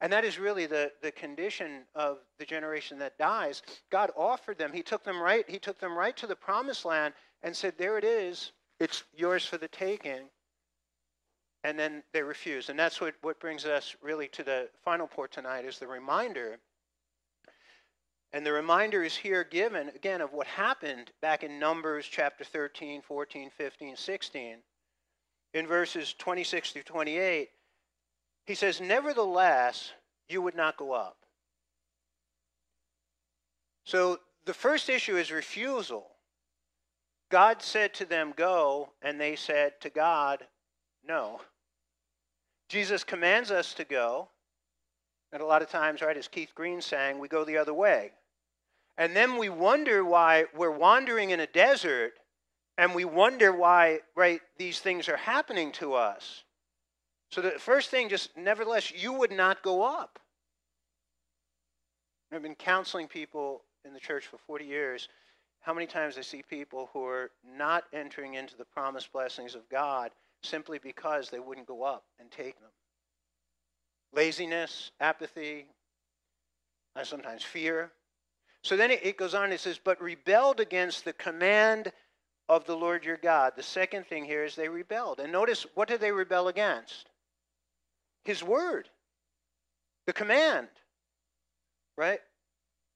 [0.00, 3.62] And that is really the, the condition of the generation that dies.
[3.90, 4.72] God offered them.
[4.72, 7.96] He took them right, he took them right to the promised land and said, There
[7.96, 8.52] it is.
[8.80, 10.28] It's yours for the taking.
[11.62, 12.68] And then they refused.
[12.68, 16.58] And that's what, what brings us really to the final port tonight is the reminder.
[18.34, 23.00] And the reminder is here given, again, of what happened back in Numbers chapter 13,
[23.00, 24.56] 14, 15, 16.
[25.54, 27.48] In verses 26 through 28,
[28.44, 29.92] he says, Nevertheless,
[30.28, 31.16] you would not go up.
[33.84, 36.06] So the first issue is refusal.
[37.30, 40.46] God said to them, Go, and they said to God,
[41.06, 41.40] No.
[42.68, 44.28] Jesus commands us to go,
[45.32, 48.12] and a lot of times, right, as Keith Green sang, we go the other way.
[48.96, 52.12] And then we wonder why we're wandering in a desert,
[52.78, 56.44] and we wonder why, right, these things are happening to us.
[57.34, 60.20] So the first thing, just nevertheless, you would not go up.
[62.32, 65.08] I've been counseling people in the church for 40 years.
[65.58, 69.68] How many times I see people who are not entering into the promised blessings of
[69.68, 70.12] God
[70.44, 72.70] simply because they wouldn't go up and take them?
[74.12, 75.66] Laziness, apathy,
[76.94, 77.90] and sometimes fear.
[78.62, 81.90] So then it goes on, it says, but rebelled against the command
[82.48, 83.54] of the Lord your God.
[83.56, 85.18] The second thing here is they rebelled.
[85.18, 87.10] And notice, what did they rebel against?
[88.24, 88.88] His word,
[90.06, 90.68] the command,
[91.96, 92.20] right?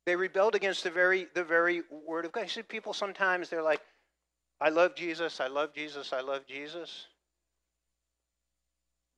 [0.06, 2.44] They rebelled against the very, the very word of God.
[2.44, 3.82] You see, people sometimes they're like,
[4.60, 7.06] I love Jesus, I love Jesus, I love Jesus.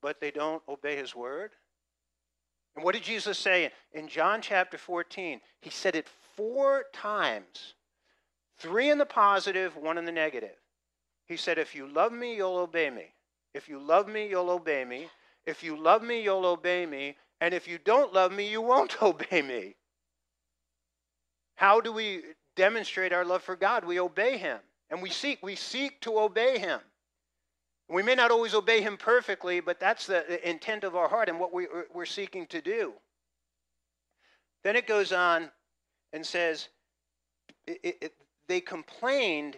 [0.02, 1.52] But they don't obey his word.
[2.76, 5.40] And what did Jesus say in John chapter 14?
[5.60, 7.74] He said it four times
[8.58, 10.56] three in the positive, one in the negative.
[11.26, 13.14] He said, If you love me, you'll obey me.
[13.54, 15.08] If you love me, you'll obey me.
[15.46, 17.16] If you love me, you'll obey me.
[17.40, 19.76] And if you don't love me, you won't obey me.
[21.56, 22.22] How do we
[22.60, 23.86] demonstrate our love for God.
[23.86, 24.58] We obey Him.
[24.90, 26.80] And we seek, we seek to obey Him.
[27.88, 31.40] We may not always obey Him perfectly, but that's the intent of our heart and
[31.40, 32.92] what we, we're seeking to do.
[34.62, 35.50] Then it goes on
[36.12, 36.68] and says,
[37.66, 38.12] it, it,
[38.46, 39.56] they complained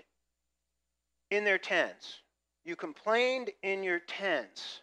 [1.32, 2.20] in their tents.
[2.64, 4.81] You complained in your tents.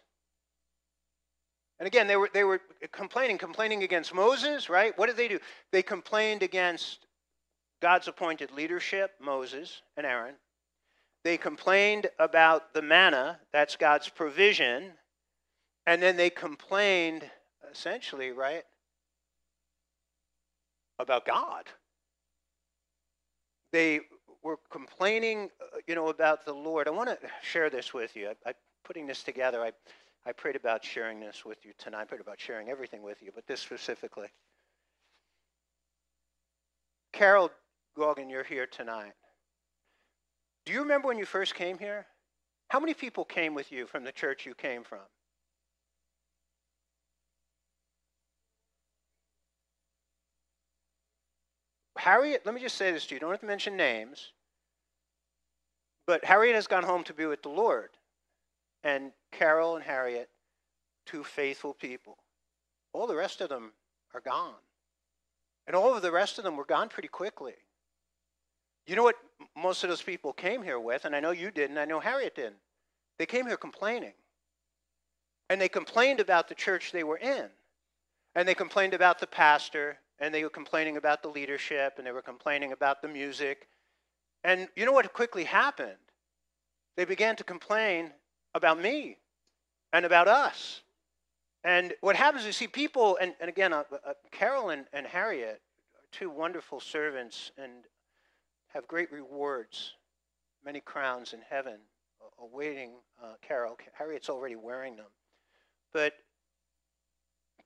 [1.80, 2.60] And again, they were, they were
[2.92, 4.96] complaining, complaining against Moses, right?
[4.98, 5.38] What did they do?
[5.72, 7.06] They complained against
[7.80, 10.34] God's appointed leadership, Moses and Aaron.
[11.24, 14.92] They complained about the manna, that's God's provision.
[15.86, 17.28] And then they complained,
[17.72, 18.64] essentially, right,
[20.98, 21.64] about God.
[23.72, 24.00] They
[24.42, 26.88] were complaining, uh, you know, about the Lord.
[26.88, 28.28] I want to share this with you.
[28.28, 29.62] I, I putting this together.
[29.62, 29.72] I,
[30.26, 32.02] I prayed about sharing this with you tonight.
[32.02, 34.28] I prayed about sharing everything with you, but this specifically.
[37.12, 37.50] Carol
[37.96, 39.12] Goggin, you're here tonight.
[40.66, 42.06] Do you remember when you first came here?
[42.68, 45.00] How many people came with you from the church you came from?
[51.96, 53.20] Harriet, let me just say this to you.
[53.20, 54.32] Don't have to mention names.
[56.06, 57.90] But Harriet has gone home to be with the Lord.
[58.82, 60.28] And Carol and Harriet,
[61.06, 62.18] two faithful people.
[62.92, 63.72] All the rest of them
[64.14, 64.54] are gone.
[65.66, 67.54] And all of the rest of them were gone pretty quickly.
[68.86, 69.16] You know what
[69.56, 72.00] most of those people came here with, and I know you did, and I know
[72.00, 72.56] Harriet didn't.
[73.18, 74.14] They came here complaining.
[75.48, 77.46] And they complained about the church they were in.
[78.34, 82.12] And they complained about the pastor, and they were complaining about the leadership and they
[82.12, 83.68] were complaining about the music.
[84.44, 85.96] And you know what quickly happened?
[86.96, 88.12] They began to complain
[88.54, 89.18] about me
[89.92, 90.82] and about us.
[91.62, 95.60] And what happens is, see, people, and, and again, uh, uh, Carol and, and Harriet
[95.94, 97.72] are two wonderful servants and
[98.68, 99.94] have great rewards,
[100.64, 101.78] many crowns in heaven
[102.40, 103.76] awaiting uh, Carol.
[103.92, 105.10] Harriet's already wearing them.
[105.92, 106.14] But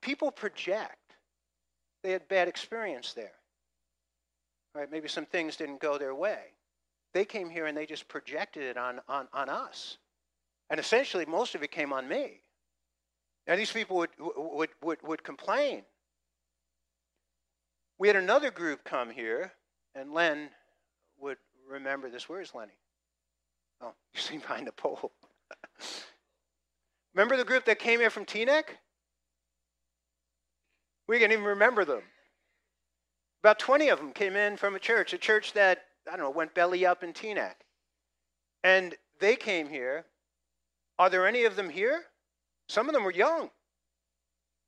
[0.01, 1.05] people project
[2.05, 3.31] they had bad experience there.
[4.75, 4.91] Right?
[4.91, 6.37] Maybe some things didn't go their way.
[7.13, 9.97] They came here and they just projected it on, on, on us.
[10.69, 12.41] And essentially, most of it came on me.
[13.47, 15.83] And these people would, would, would, would complain.
[17.99, 19.53] We had another group come here,
[19.93, 20.49] and Len
[21.19, 21.37] would
[21.69, 22.27] remember this.
[22.27, 22.77] Where is Lenny?
[23.81, 25.11] Oh, you see behind the pole.
[27.13, 28.65] remember the group that came here from Teaneck?
[31.07, 32.01] We can even remember them.
[33.43, 36.31] About 20 of them came in from a church, a church that, I don't know,
[36.31, 37.53] went belly up in Teaneck.
[38.63, 40.05] And they came here.
[40.97, 42.03] Are there any of them here?
[42.69, 43.49] Some of them were young.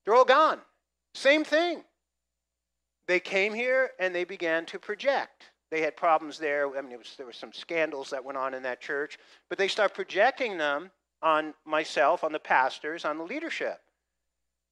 [0.06, 0.60] They're all gone.
[1.14, 1.84] Same thing.
[3.08, 5.52] They came here and they began to project.
[5.72, 6.78] They had problems there.
[6.78, 9.18] I mean, was, there were some scandals that went on in that church,
[9.50, 13.82] but they start projecting them on myself, on the pastors, on the leadership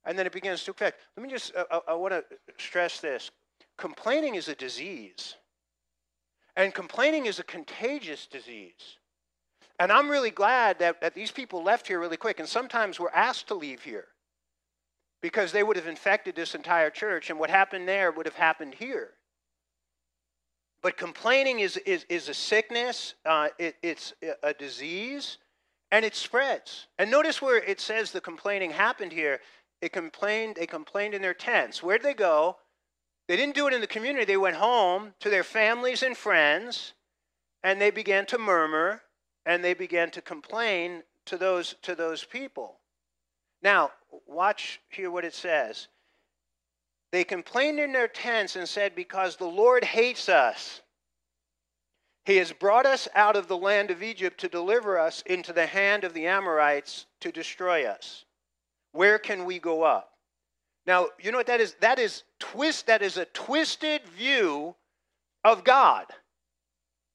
[0.06, 1.02] and then it begins to affect.
[1.18, 2.24] Let me just, uh, I, I want to
[2.58, 3.32] stress this.
[3.78, 5.36] Complaining is a disease,
[6.56, 8.98] and complaining is a contagious disease.
[9.79, 13.13] And I'm really glad that, that these people left here really quick, and sometimes were
[13.13, 14.07] asked to leave here
[15.21, 18.75] because they would have infected this entire church, and what happened there would have happened
[18.75, 19.09] here.
[20.81, 25.39] But complaining is, is, is a sickness, uh, it, it's a disease,
[25.91, 26.88] and it spreads.
[26.99, 29.39] And notice where it says the complaining happened here.
[29.81, 31.81] They complained, they complained in their tents.
[31.81, 32.57] Where'd they go?
[33.27, 34.25] They didn't do it in the community.
[34.25, 36.93] They went home to their families and friends,
[37.63, 39.01] and they began to murmur
[39.45, 42.77] and they began to complain to those to those people.
[43.62, 43.91] Now,
[44.27, 45.88] watch here what it says.
[47.12, 50.81] They complained in their tents and said, Because the Lord hates us.
[52.25, 55.67] He has brought us out of the land of Egypt to deliver us into the
[55.67, 58.25] hand of the Amorites to destroy us.
[58.91, 60.12] Where can we go up?
[60.88, 61.75] Now, you know what that is?
[61.81, 64.75] That is twist that is a twisted view
[65.43, 66.05] of God.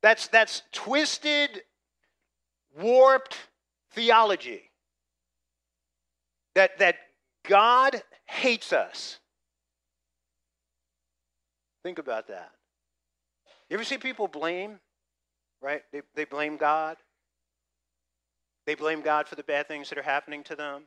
[0.02, 1.62] That's that's twisted
[2.78, 3.37] warped
[3.92, 4.70] theology.
[6.54, 6.96] That that
[7.46, 9.18] God hates us.
[11.82, 12.51] Think about that.
[13.68, 14.80] You ever see people blame,
[15.62, 15.82] right?
[15.92, 16.97] They, they blame God.
[18.66, 20.82] They blame God for the bad things that are happening to them.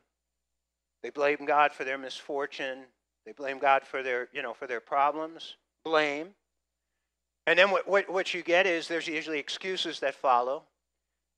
[1.02, 2.84] They blame God for their misfortune.
[3.26, 5.56] They blame God for their, you know, for their problems.
[5.84, 6.28] Blame.
[7.46, 10.62] And then what, what, what you get is there's usually excuses that follow.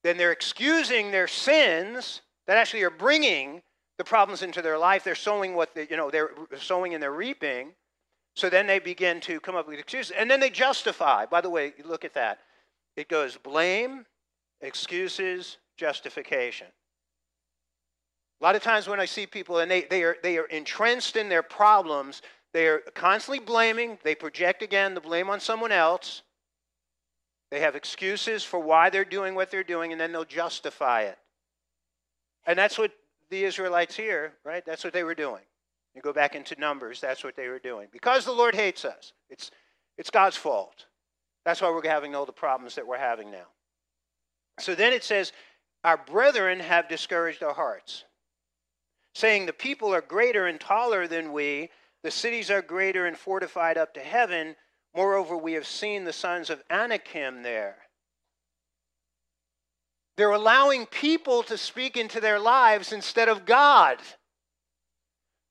[0.07, 3.61] Then they're excusing their sins that actually are bringing
[3.99, 5.03] the problems into their life.
[5.03, 6.31] They're sowing what they, you know, they're
[6.61, 7.73] sowing and they're reaping.
[8.37, 10.13] So then they begin to come up with excuses.
[10.17, 11.27] And then they justify.
[11.27, 12.39] By the way, look at that.
[12.97, 14.07] It goes blame,
[14.61, 16.69] excuses, justification.
[18.41, 21.17] A lot of times when I see people and they, they, are, they are entrenched
[21.17, 23.99] in their problems, they are constantly blaming.
[24.05, 26.23] They project again the blame on someone else.
[27.51, 31.19] They have excuses for why they're doing what they're doing, and then they'll justify it.
[32.47, 32.93] And that's what
[33.31, 34.65] the Israelites here, right?
[34.65, 35.43] That's what they were doing.
[35.95, 37.89] You go back into Numbers, that's what they were doing.
[37.91, 39.51] Because the Lord hates us, it's,
[39.97, 40.87] it's God's fault.
[41.45, 43.47] That's why we're having all the problems that we're having now.
[44.59, 45.33] So then it says,
[45.85, 48.05] Our brethren have discouraged our hearts,
[49.15, 51.71] saying, The people are greater and taller than we,
[52.03, 54.57] the cities are greater and fortified up to heaven.
[54.97, 57.77] Moreover, we have seen the sons of Anakim there.
[60.17, 63.99] They're allowing people to speak into their lives instead of God.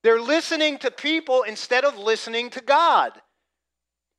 [0.02, 3.12] They're listening to people instead of listening to God.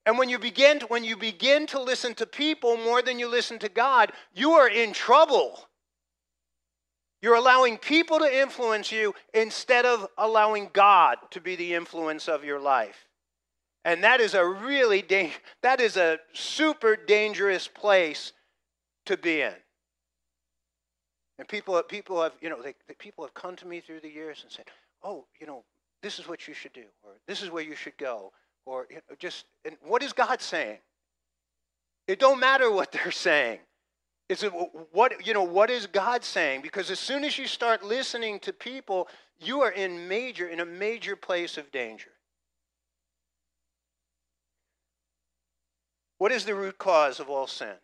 [0.07, 3.29] And when you begin to, when you begin to listen to people more than you
[3.29, 5.59] listen to God, you are in trouble.
[7.21, 12.45] You're allowing people to influence you instead of allowing God to be the influence of
[12.45, 13.06] your life.
[13.87, 15.33] And that is a really da-
[15.63, 18.33] that is a super dangerous place
[19.05, 19.55] to be in.
[21.39, 24.41] And people, people have, you know, they, people have come to me through the years
[24.43, 24.65] and said,
[25.05, 25.63] "Oh, you know,
[26.03, 28.33] this is what you should do, or this is where you should go,
[28.65, 30.79] or you know, just." And what is God saying?
[32.09, 33.61] It don't matter what they're saying.
[34.29, 34.53] Is it
[34.91, 35.45] what you know?
[35.45, 36.63] What is God saying?
[36.63, 39.07] Because as soon as you start listening to people,
[39.39, 42.11] you are in major in a major place of danger.
[46.19, 47.75] What is the root cause of all sin?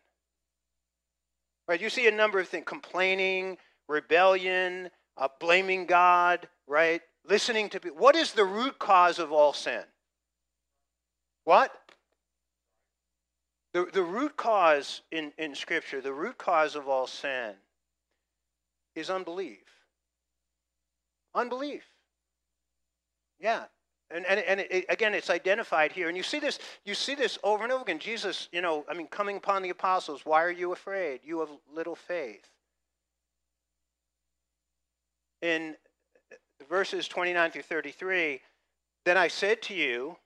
[1.68, 3.59] Right, you see a number of things complaining,
[3.89, 7.03] rebellion, uh, blaming God, right?
[7.28, 7.99] Listening to people.
[7.99, 9.85] What is the root cause of all sin?
[11.45, 11.72] What?
[13.72, 17.55] The, the root cause in, in Scripture, the root cause of all sin
[18.95, 19.61] is unbelief.
[21.35, 21.85] Unbelief.
[23.41, 23.64] Yeah,
[24.15, 26.09] and, and, and it, again, it's identified here.
[26.09, 27.99] And you see this, you see this over and over again.
[27.99, 31.21] Jesus, you know, I mean, coming upon the apostles, why are you afraid?
[31.25, 32.49] You have little faith.
[35.41, 35.77] In
[36.69, 38.41] verses 29 through 33,
[39.05, 40.17] then I said to you,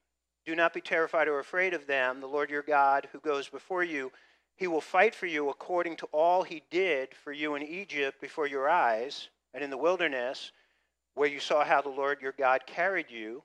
[0.45, 2.21] do not be terrified or afraid of them.
[2.21, 4.13] The Lord your God, who goes before you,
[4.55, 8.47] he will fight for you according to all he did for you in Egypt before
[8.47, 10.53] your eyes and in the wilderness,
[11.15, 13.43] where you saw how the Lord your God carried you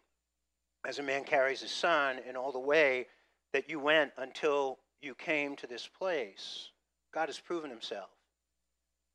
[0.85, 3.07] as a man carries his son in all the way
[3.53, 6.69] that you went until you came to this place.
[7.13, 8.09] God has proven himself.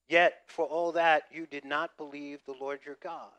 [0.09, 3.31] Yet, for all that, you did not believe the Lord your God.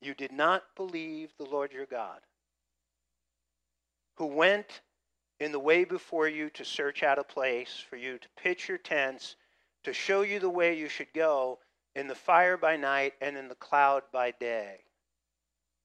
[0.00, 2.20] You did not believe the Lord your God,
[4.16, 4.80] who went
[5.40, 8.78] in the way before you to search out a place for you to pitch your
[8.78, 9.36] tents,
[9.84, 11.58] to show you the way you should go,
[11.94, 14.80] in the fire by night and in the cloud by day.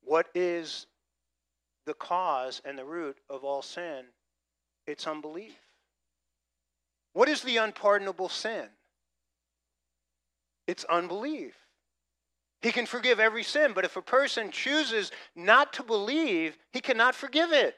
[0.04, 0.86] What is
[1.86, 4.06] the cause and the root of all sin?
[4.88, 5.56] It's unbelief.
[7.14, 8.66] What is the unpardonable sin?
[10.68, 11.56] It's unbelief.
[12.62, 17.16] He can forgive every sin, but if a person chooses not to believe, he cannot
[17.16, 17.76] forgive it.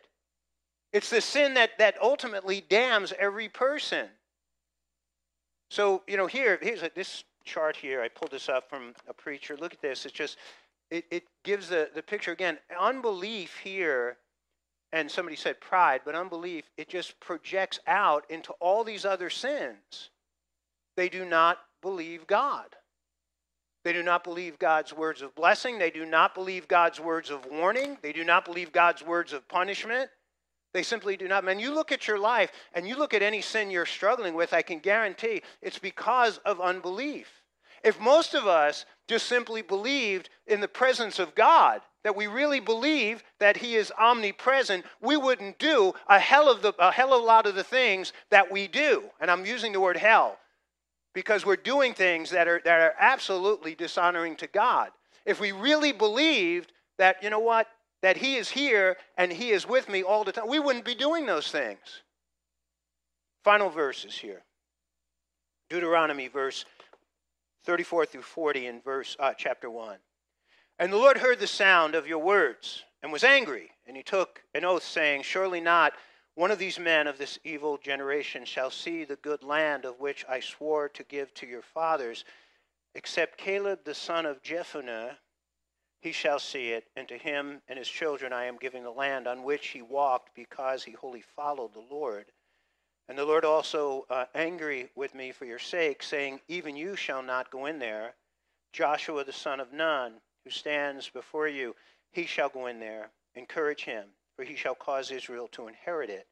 [0.94, 4.08] It's the sin that, that ultimately damns every person.
[5.70, 8.02] So, you know, here, here's a, this chart here.
[8.02, 9.58] I pulled this up from a preacher.
[9.58, 10.06] Look at this.
[10.06, 10.38] It's just,
[10.92, 12.58] it, it gives the, the picture again.
[12.80, 14.18] Unbelief here,
[14.94, 20.12] and somebody said pride, but unbelief, it just projects out into all these other sins.
[20.96, 22.76] They do not believe God.
[23.84, 25.80] They do not believe God's words of blessing.
[25.80, 27.98] They do not believe God's words of warning.
[28.02, 30.10] They do not believe God's words of punishment.
[30.74, 31.46] They simply do not.
[31.46, 34.54] Man, you look at your life and you look at any sin you're struggling with,
[34.54, 37.37] I can guarantee it's because of unbelief.
[37.88, 42.60] If most of us just simply believed in the presence of God, that we really
[42.60, 47.22] believe that He is omnipresent, we wouldn't do a hell of the a hell of
[47.22, 49.06] a lot of the things that we do.
[49.22, 50.38] And I'm using the word hell
[51.14, 54.90] because we're doing things that are that are absolutely dishonoring to God.
[55.26, 57.68] If we really believed that, you know what,
[58.02, 60.96] that He is here and He is with me all the time, we wouldn't be
[60.96, 62.04] doing those things.
[63.46, 64.44] Final verses here.
[65.70, 66.66] Deuteronomy verse
[67.68, 69.98] 34 through 40 in verse uh, chapter 1.
[70.80, 74.42] And the Lord heard the sound of your words and was angry, and he took
[74.56, 75.92] an oath, saying, Surely not
[76.36, 80.24] one of these men of this evil generation shall see the good land of which
[80.30, 82.24] I swore to give to your fathers,
[82.96, 85.18] except Caleb the son of Jephunneh
[86.00, 89.28] he shall see it, and to him and his children I am giving the land
[89.28, 92.32] on which he walked because he wholly followed the Lord.
[93.10, 97.24] And the Lord also uh, angry with me for your sake, saying, Even you shall
[97.24, 98.16] not go in there.
[98.74, 101.76] Joshua the son of Nun, who stands before you,
[102.12, 103.12] he shall go in there.
[103.36, 104.06] Encourage him,
[104.36, 106.28] for he shall cause Israel to inherit it.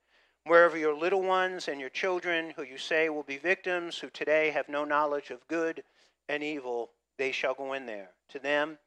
[0.46, 4.52] Wherever your little ones and your children, who you say will be victims, who today
[4.52, 5.84] have no knowledge of good
[6.28, 8.12] and evil, they shall go in there.
[8.30, 8.78] To them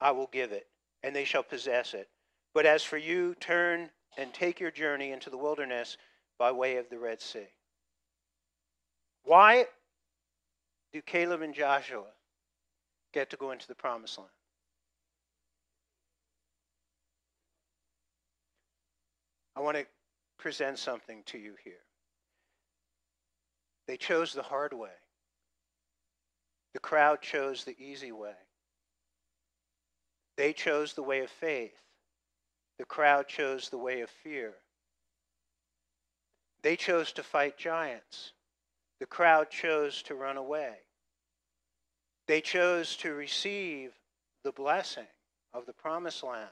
[0.00, 0.66] I will give it,
[1.02, 2.08] and they shall possess it.
[2.54, 5.96] But as for you, turn and take your journey into the wilderness
[6.38, 7.48] by way of the Red Sea.
[9.24, 9.66] Why
[10.92, 12.04] do Caleb and Joshua
[13.12, 14.30] get to go into the promised land?
[19.56, 19.86] I want to
[20.38, 21.74] present something to you here.
[23.88, 24.90] They chose the hard way.
[26.74, 28.34] The crowd chose the easy way.
[30.36, 31.72] They chose the way of faith.
[32.78, 34.54] The crowd chose the way of fear.
[36.66, 38.32] They chose to fight giants.
[38.98, 40.72] The crowd chose to run away.
[42.26, 43.92] They chose to receive
[44.42, 45.06] the blessing
[45.54, 46.50] of the promised land.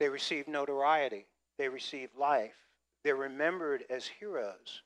[0.00, 1.24] They received notoriety.
[1.56, 2.52] They received life.
[3.02, 4.82] They're remembered as heroes.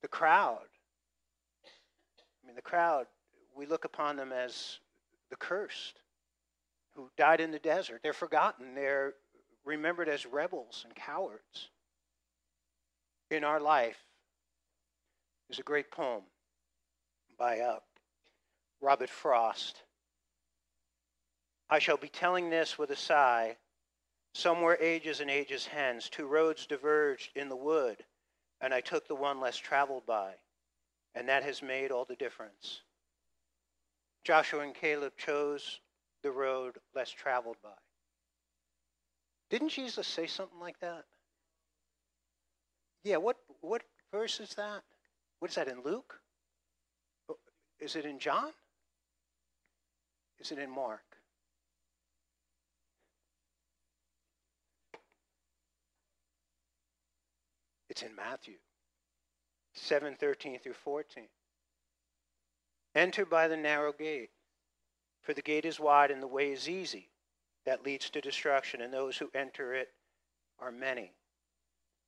[0.00, 0.68] The crowd,
[1.62, 3.06] I mean, the crowd,
[3.54, 4.78] we look upon them as
[5.28, 6.00] the cursed
[6.94, 8.00] who died in the desert.
[8.02, 8.74] They're forgotten.
[8.74, 9.12] They're
[9.66, 11.68] remembered as rebels and cowards.
[13.30, 13.98] In our life
[15.50, 16.22] is a great poem
[17.38, 17.78] by uh,
[18.80, 19.82] Robert Frost.
[21.68, 23.56] I shall be telling this with a sigh.
[24.32, 28.04] Somewhere ages and ages hence, two roads diverged in the wood,
[28.60, 30.32] and I took the one less traveled by,
[31.14, 32.82] and that has made all the difference.
[34.24, 35.80] Joshua and Caleb chose
[36.22, 37.70] the road less traveled by.
[39.50, 41.04] Didn't Jesus say something like that?
[43.06, 44.82] Yeah, what, what verse is that?
[45.38, 46.18] What is that in Luke?
[47.78, 48.50] Is it in John?
[50.40, 51.04] Is it in Mark?
[57.88, 58.54] It's in Matthew
[59.74, 61.28] 7 13 through 14.
[62.96, 64.30] Enter by the narrow gate.
[65.22, 67.08] For the gate is wide and the way is easy
[67.66, 69.90] that leads to destruction, and those who enter it
[70.58, 71.12] are many.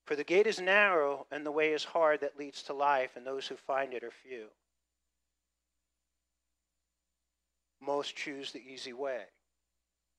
[0.09, 3.27] For the gate is narrow and the way is hard that leads to life, and
[3.27, 4.47] those who find it are few.
[7.83, 9.25] Most choose the easy way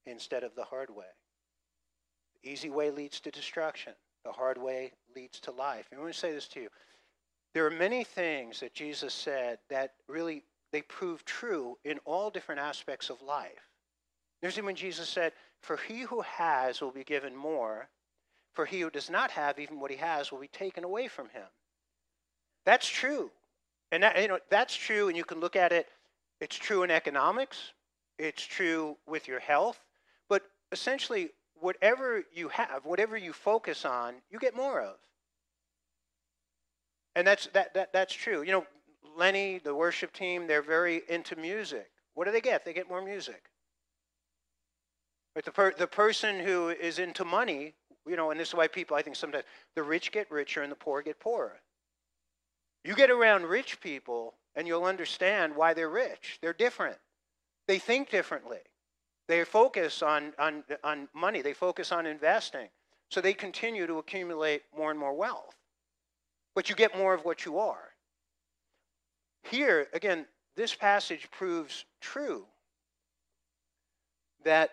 [0.06, 1.10] instead of the hard way.
[2.44, 3.94] The easy way leads to destruction.
[4.24, 5.88] The hard way leads to life.
[5.90, 6.70] And I want to say this to you.
[7.56, 12.62] There are many things that Jesus said that really they prove true in all different
[12.62, 13.72] aspects of life.
[14.40, 17.90] There's even when Jesus said, For he who has will be given more,
[18.54, 21.30] for he who does not have even what he has will be taken away from
[21.30, 21.46] him.
[22.66, 23.32] That's true.
[23.92, 25.88] And that, you know, that's true, and you can look at it,
[26.42, 27.74] it's true in economics,
[28.18, 29.80] it's true with your health,
[30.28, 31.32] but essentially,
[31.62, 34.96] whatever you have, whatever you focus on, you get more of.
[37.16, 38.44] And that's, that, that, that's true.
[38.44, 38.66] You know,
[39.18, 41.90] Lenny, the worship team, they're very into music.
[42.14, 42.64] What do they get?
[42.64, 43.44] They get more music.
[45.36, 47.74] But the, per- the person who is into money,
[48.10, 49.46] you know, and this is why people, I think sometimes,
[49.76, 51.62] the rich get richer and the poor get poorer.
[52.84, 56.40] You get around rich people and you'll understand why they're rich.
[56.42, 56.98] They're different.
[57.68, 58.60] They think differently.
[59.28, 62.68] They focus on, on, on money, they focus on investing.
[63.12, 65.56] So they continue to accumulate more and more wealth.
[66.56, 67.90] But you get more of what you are.
[69.44, 72.46] Here, again, this passage proves true
[74.44, 74.72] that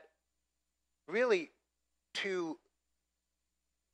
[1.07, 1.51] really
[2.15, 2.59] to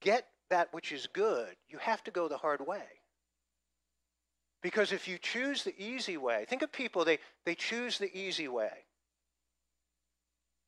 [0.03, 2.85] get that which is good, you have to go the hard way.
[4.63, 8.47] Because if you choose the easy way, think of people, they, they choose the easy
[8.49, 8.71] way.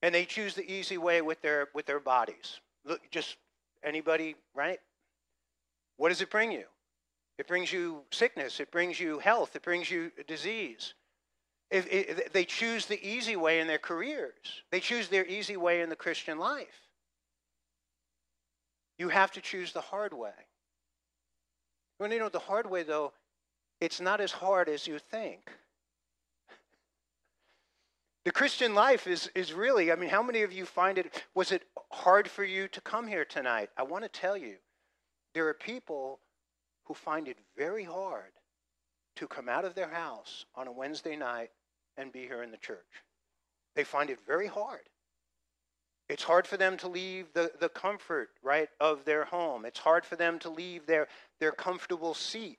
[0.03, 2.61] And they choose the easy way with their with their bodies.
[2.85, 3.37] Look, just
[3.83, 4.79] anybody, right?
[5.97, 6.65] What does it bring you?
[7.39, 8.61] It brings you sickness.
[8.61, 9.57] It brings you health.
[9.57, 10.95] It brings you disease.
[11.71, 15.81] If, if, they choose the easy way in their careers, they choose their easy way
[15.81, 16.84] in the Christian life.
[18.99, 20.31] You have to choose the hard way.
[21.99, 23.13] When you know the hard way, though,
[23.81, 25.51] it's not as hard as you think.
[28.25, 31.53] The Christian life is, is really, I mean, how many of you find it, was
[31.53, 33.69] it hard for you to come here tonight?
[33.77, 34.57] I want to tell you,
[35.35, 36.21] there are people
[36.85, 38.33] who find it very hard
[39.17, 41.51] to come out of their house on a Wednesday night
[41.97, 43.05] and be here in the church.
[43.77, 44.89] They find it very hard.
[46.09, 49.65] It's hard for them to leave the, the comfort, right, of their home.
[49.65, 51.09] It's hard for them to leave their,
[51.41, 52.59] their comfortable seat.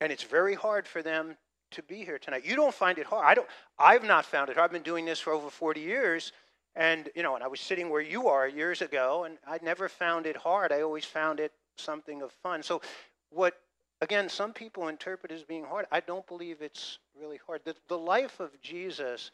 [0.00, 1.36] And it's very hard for them
[1.70, 2.44] to be here tonight.
[2.44, 3.24] You don't find it hard.
[3.24, 4.66] I don't I've not found it hard.
[4.66, 6.32] I've been doing this for over 40 years.
[6.76, 9.88] And you know, and I was sitting where you are years ago, and I never
[9.88, 10.72] found it hard.
[10.72, 12.62] I always found it something of fun.
[12.62, 12.82] So
[13.30, 13.54] what
[14.00, 15.86] again, some people interpret as being hard.
[15.90, 17.62] I don't believe it's really hard.
[17.64, 19.30] The, the life of Jesus,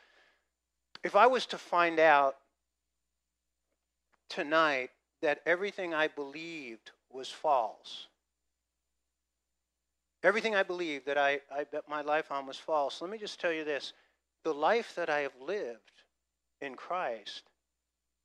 [1.02, 2.36] if I was to find out
[4.30, 8.06] tonight that everything I believed was false,
[10.22, 13.38] everything I believed that I, I bet my life on was false, let me just
[13.38, 13.92] tell you this
[14.42, 16.02] the life that I have lived
[16.60, 17.42] in Christ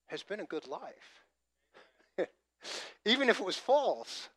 [0.07, 1.23] has been a good life.
[3.05, 4.29] Even if it was false.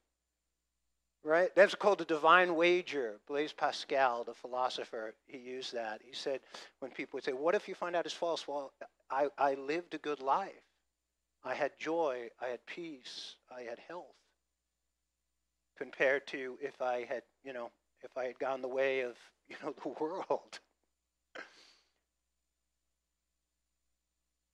[1.25, 1.55] Right?
[1.55, 3.17] That's called the divine wager.
[3.27, 6.01] Blaise Pascal, the philosopher, he used that.
[6.03, 6.41] He said,
[6.79, 8.47] when people would say, What if you find out it's false?
[8.47, 8.73] Well,
[9.11, 10.53] I, I lived a good life.
[11.49, 14.05] I had joy, I had peace, I had health.
[15.79, 17.71] Compared to if I had, you know,
[18.03, 19.17] if I had gone the way of,
[19.49, 20.59] you know, the world.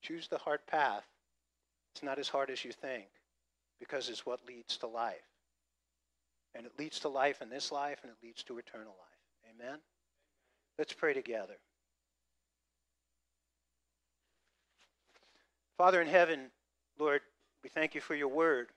[0.02, 1.02] Choose the hard path.
[1.92, 3.06] It's not as hard as you think
[3.80, 5.16] because it's what leads to life.
[6.54, 9.50] And it leads to life in this life and it leads to eternal life.
[9.58, 9.78] Amen?
[10.78, 11.56] Let's pray together.
[15.76, 16.50] Father in heaven,
[16.98, 17.22] Lord,
[17.62, 18.68] we thank you for your word.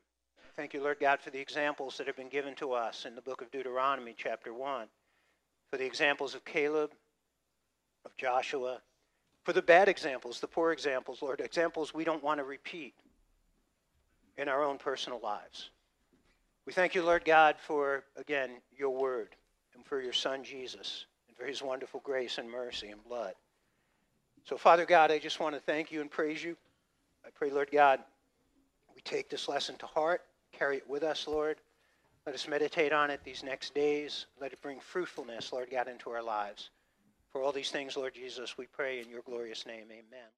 [0.56, 3.22] Thank you, Lord God, for the examples that have been given to us in the
[3.22, 4.88] book of Deuteronomy, chapter 1,
[5.70, 6.92] for the examples of Caleb,
[8.06, 8.82] of Joshua,
[9.44, 12.96] for the bad examples, the poor examples, Lord, examples we don't want to repeat
[14.36, 15.70] in our own personal lives.
[16.66, 19.36] We thank you, Lord God, for, again, your word
[19.76, 23.34] and for your Son, Jesus, and for his wonderful grace and mercy and blood.
[24.44, 26.58] So, Father God, I just want to thank you and praise you.
[27.28, 28.00] I pray, Lord God,
[28.96, 30.22] we take this lesson to heart,
[30.54, 31.58] carry it with us, Lord.
[32.26, 34.28] Let us meditate on it these next days.
[34.40, 36.70] Let it bring fruitfulness, Lord God, into our lives.
[37.34, 39.88] For all these things, Lord Jesus, we pray in your glorious name.
[39.92, 40.30] Amen.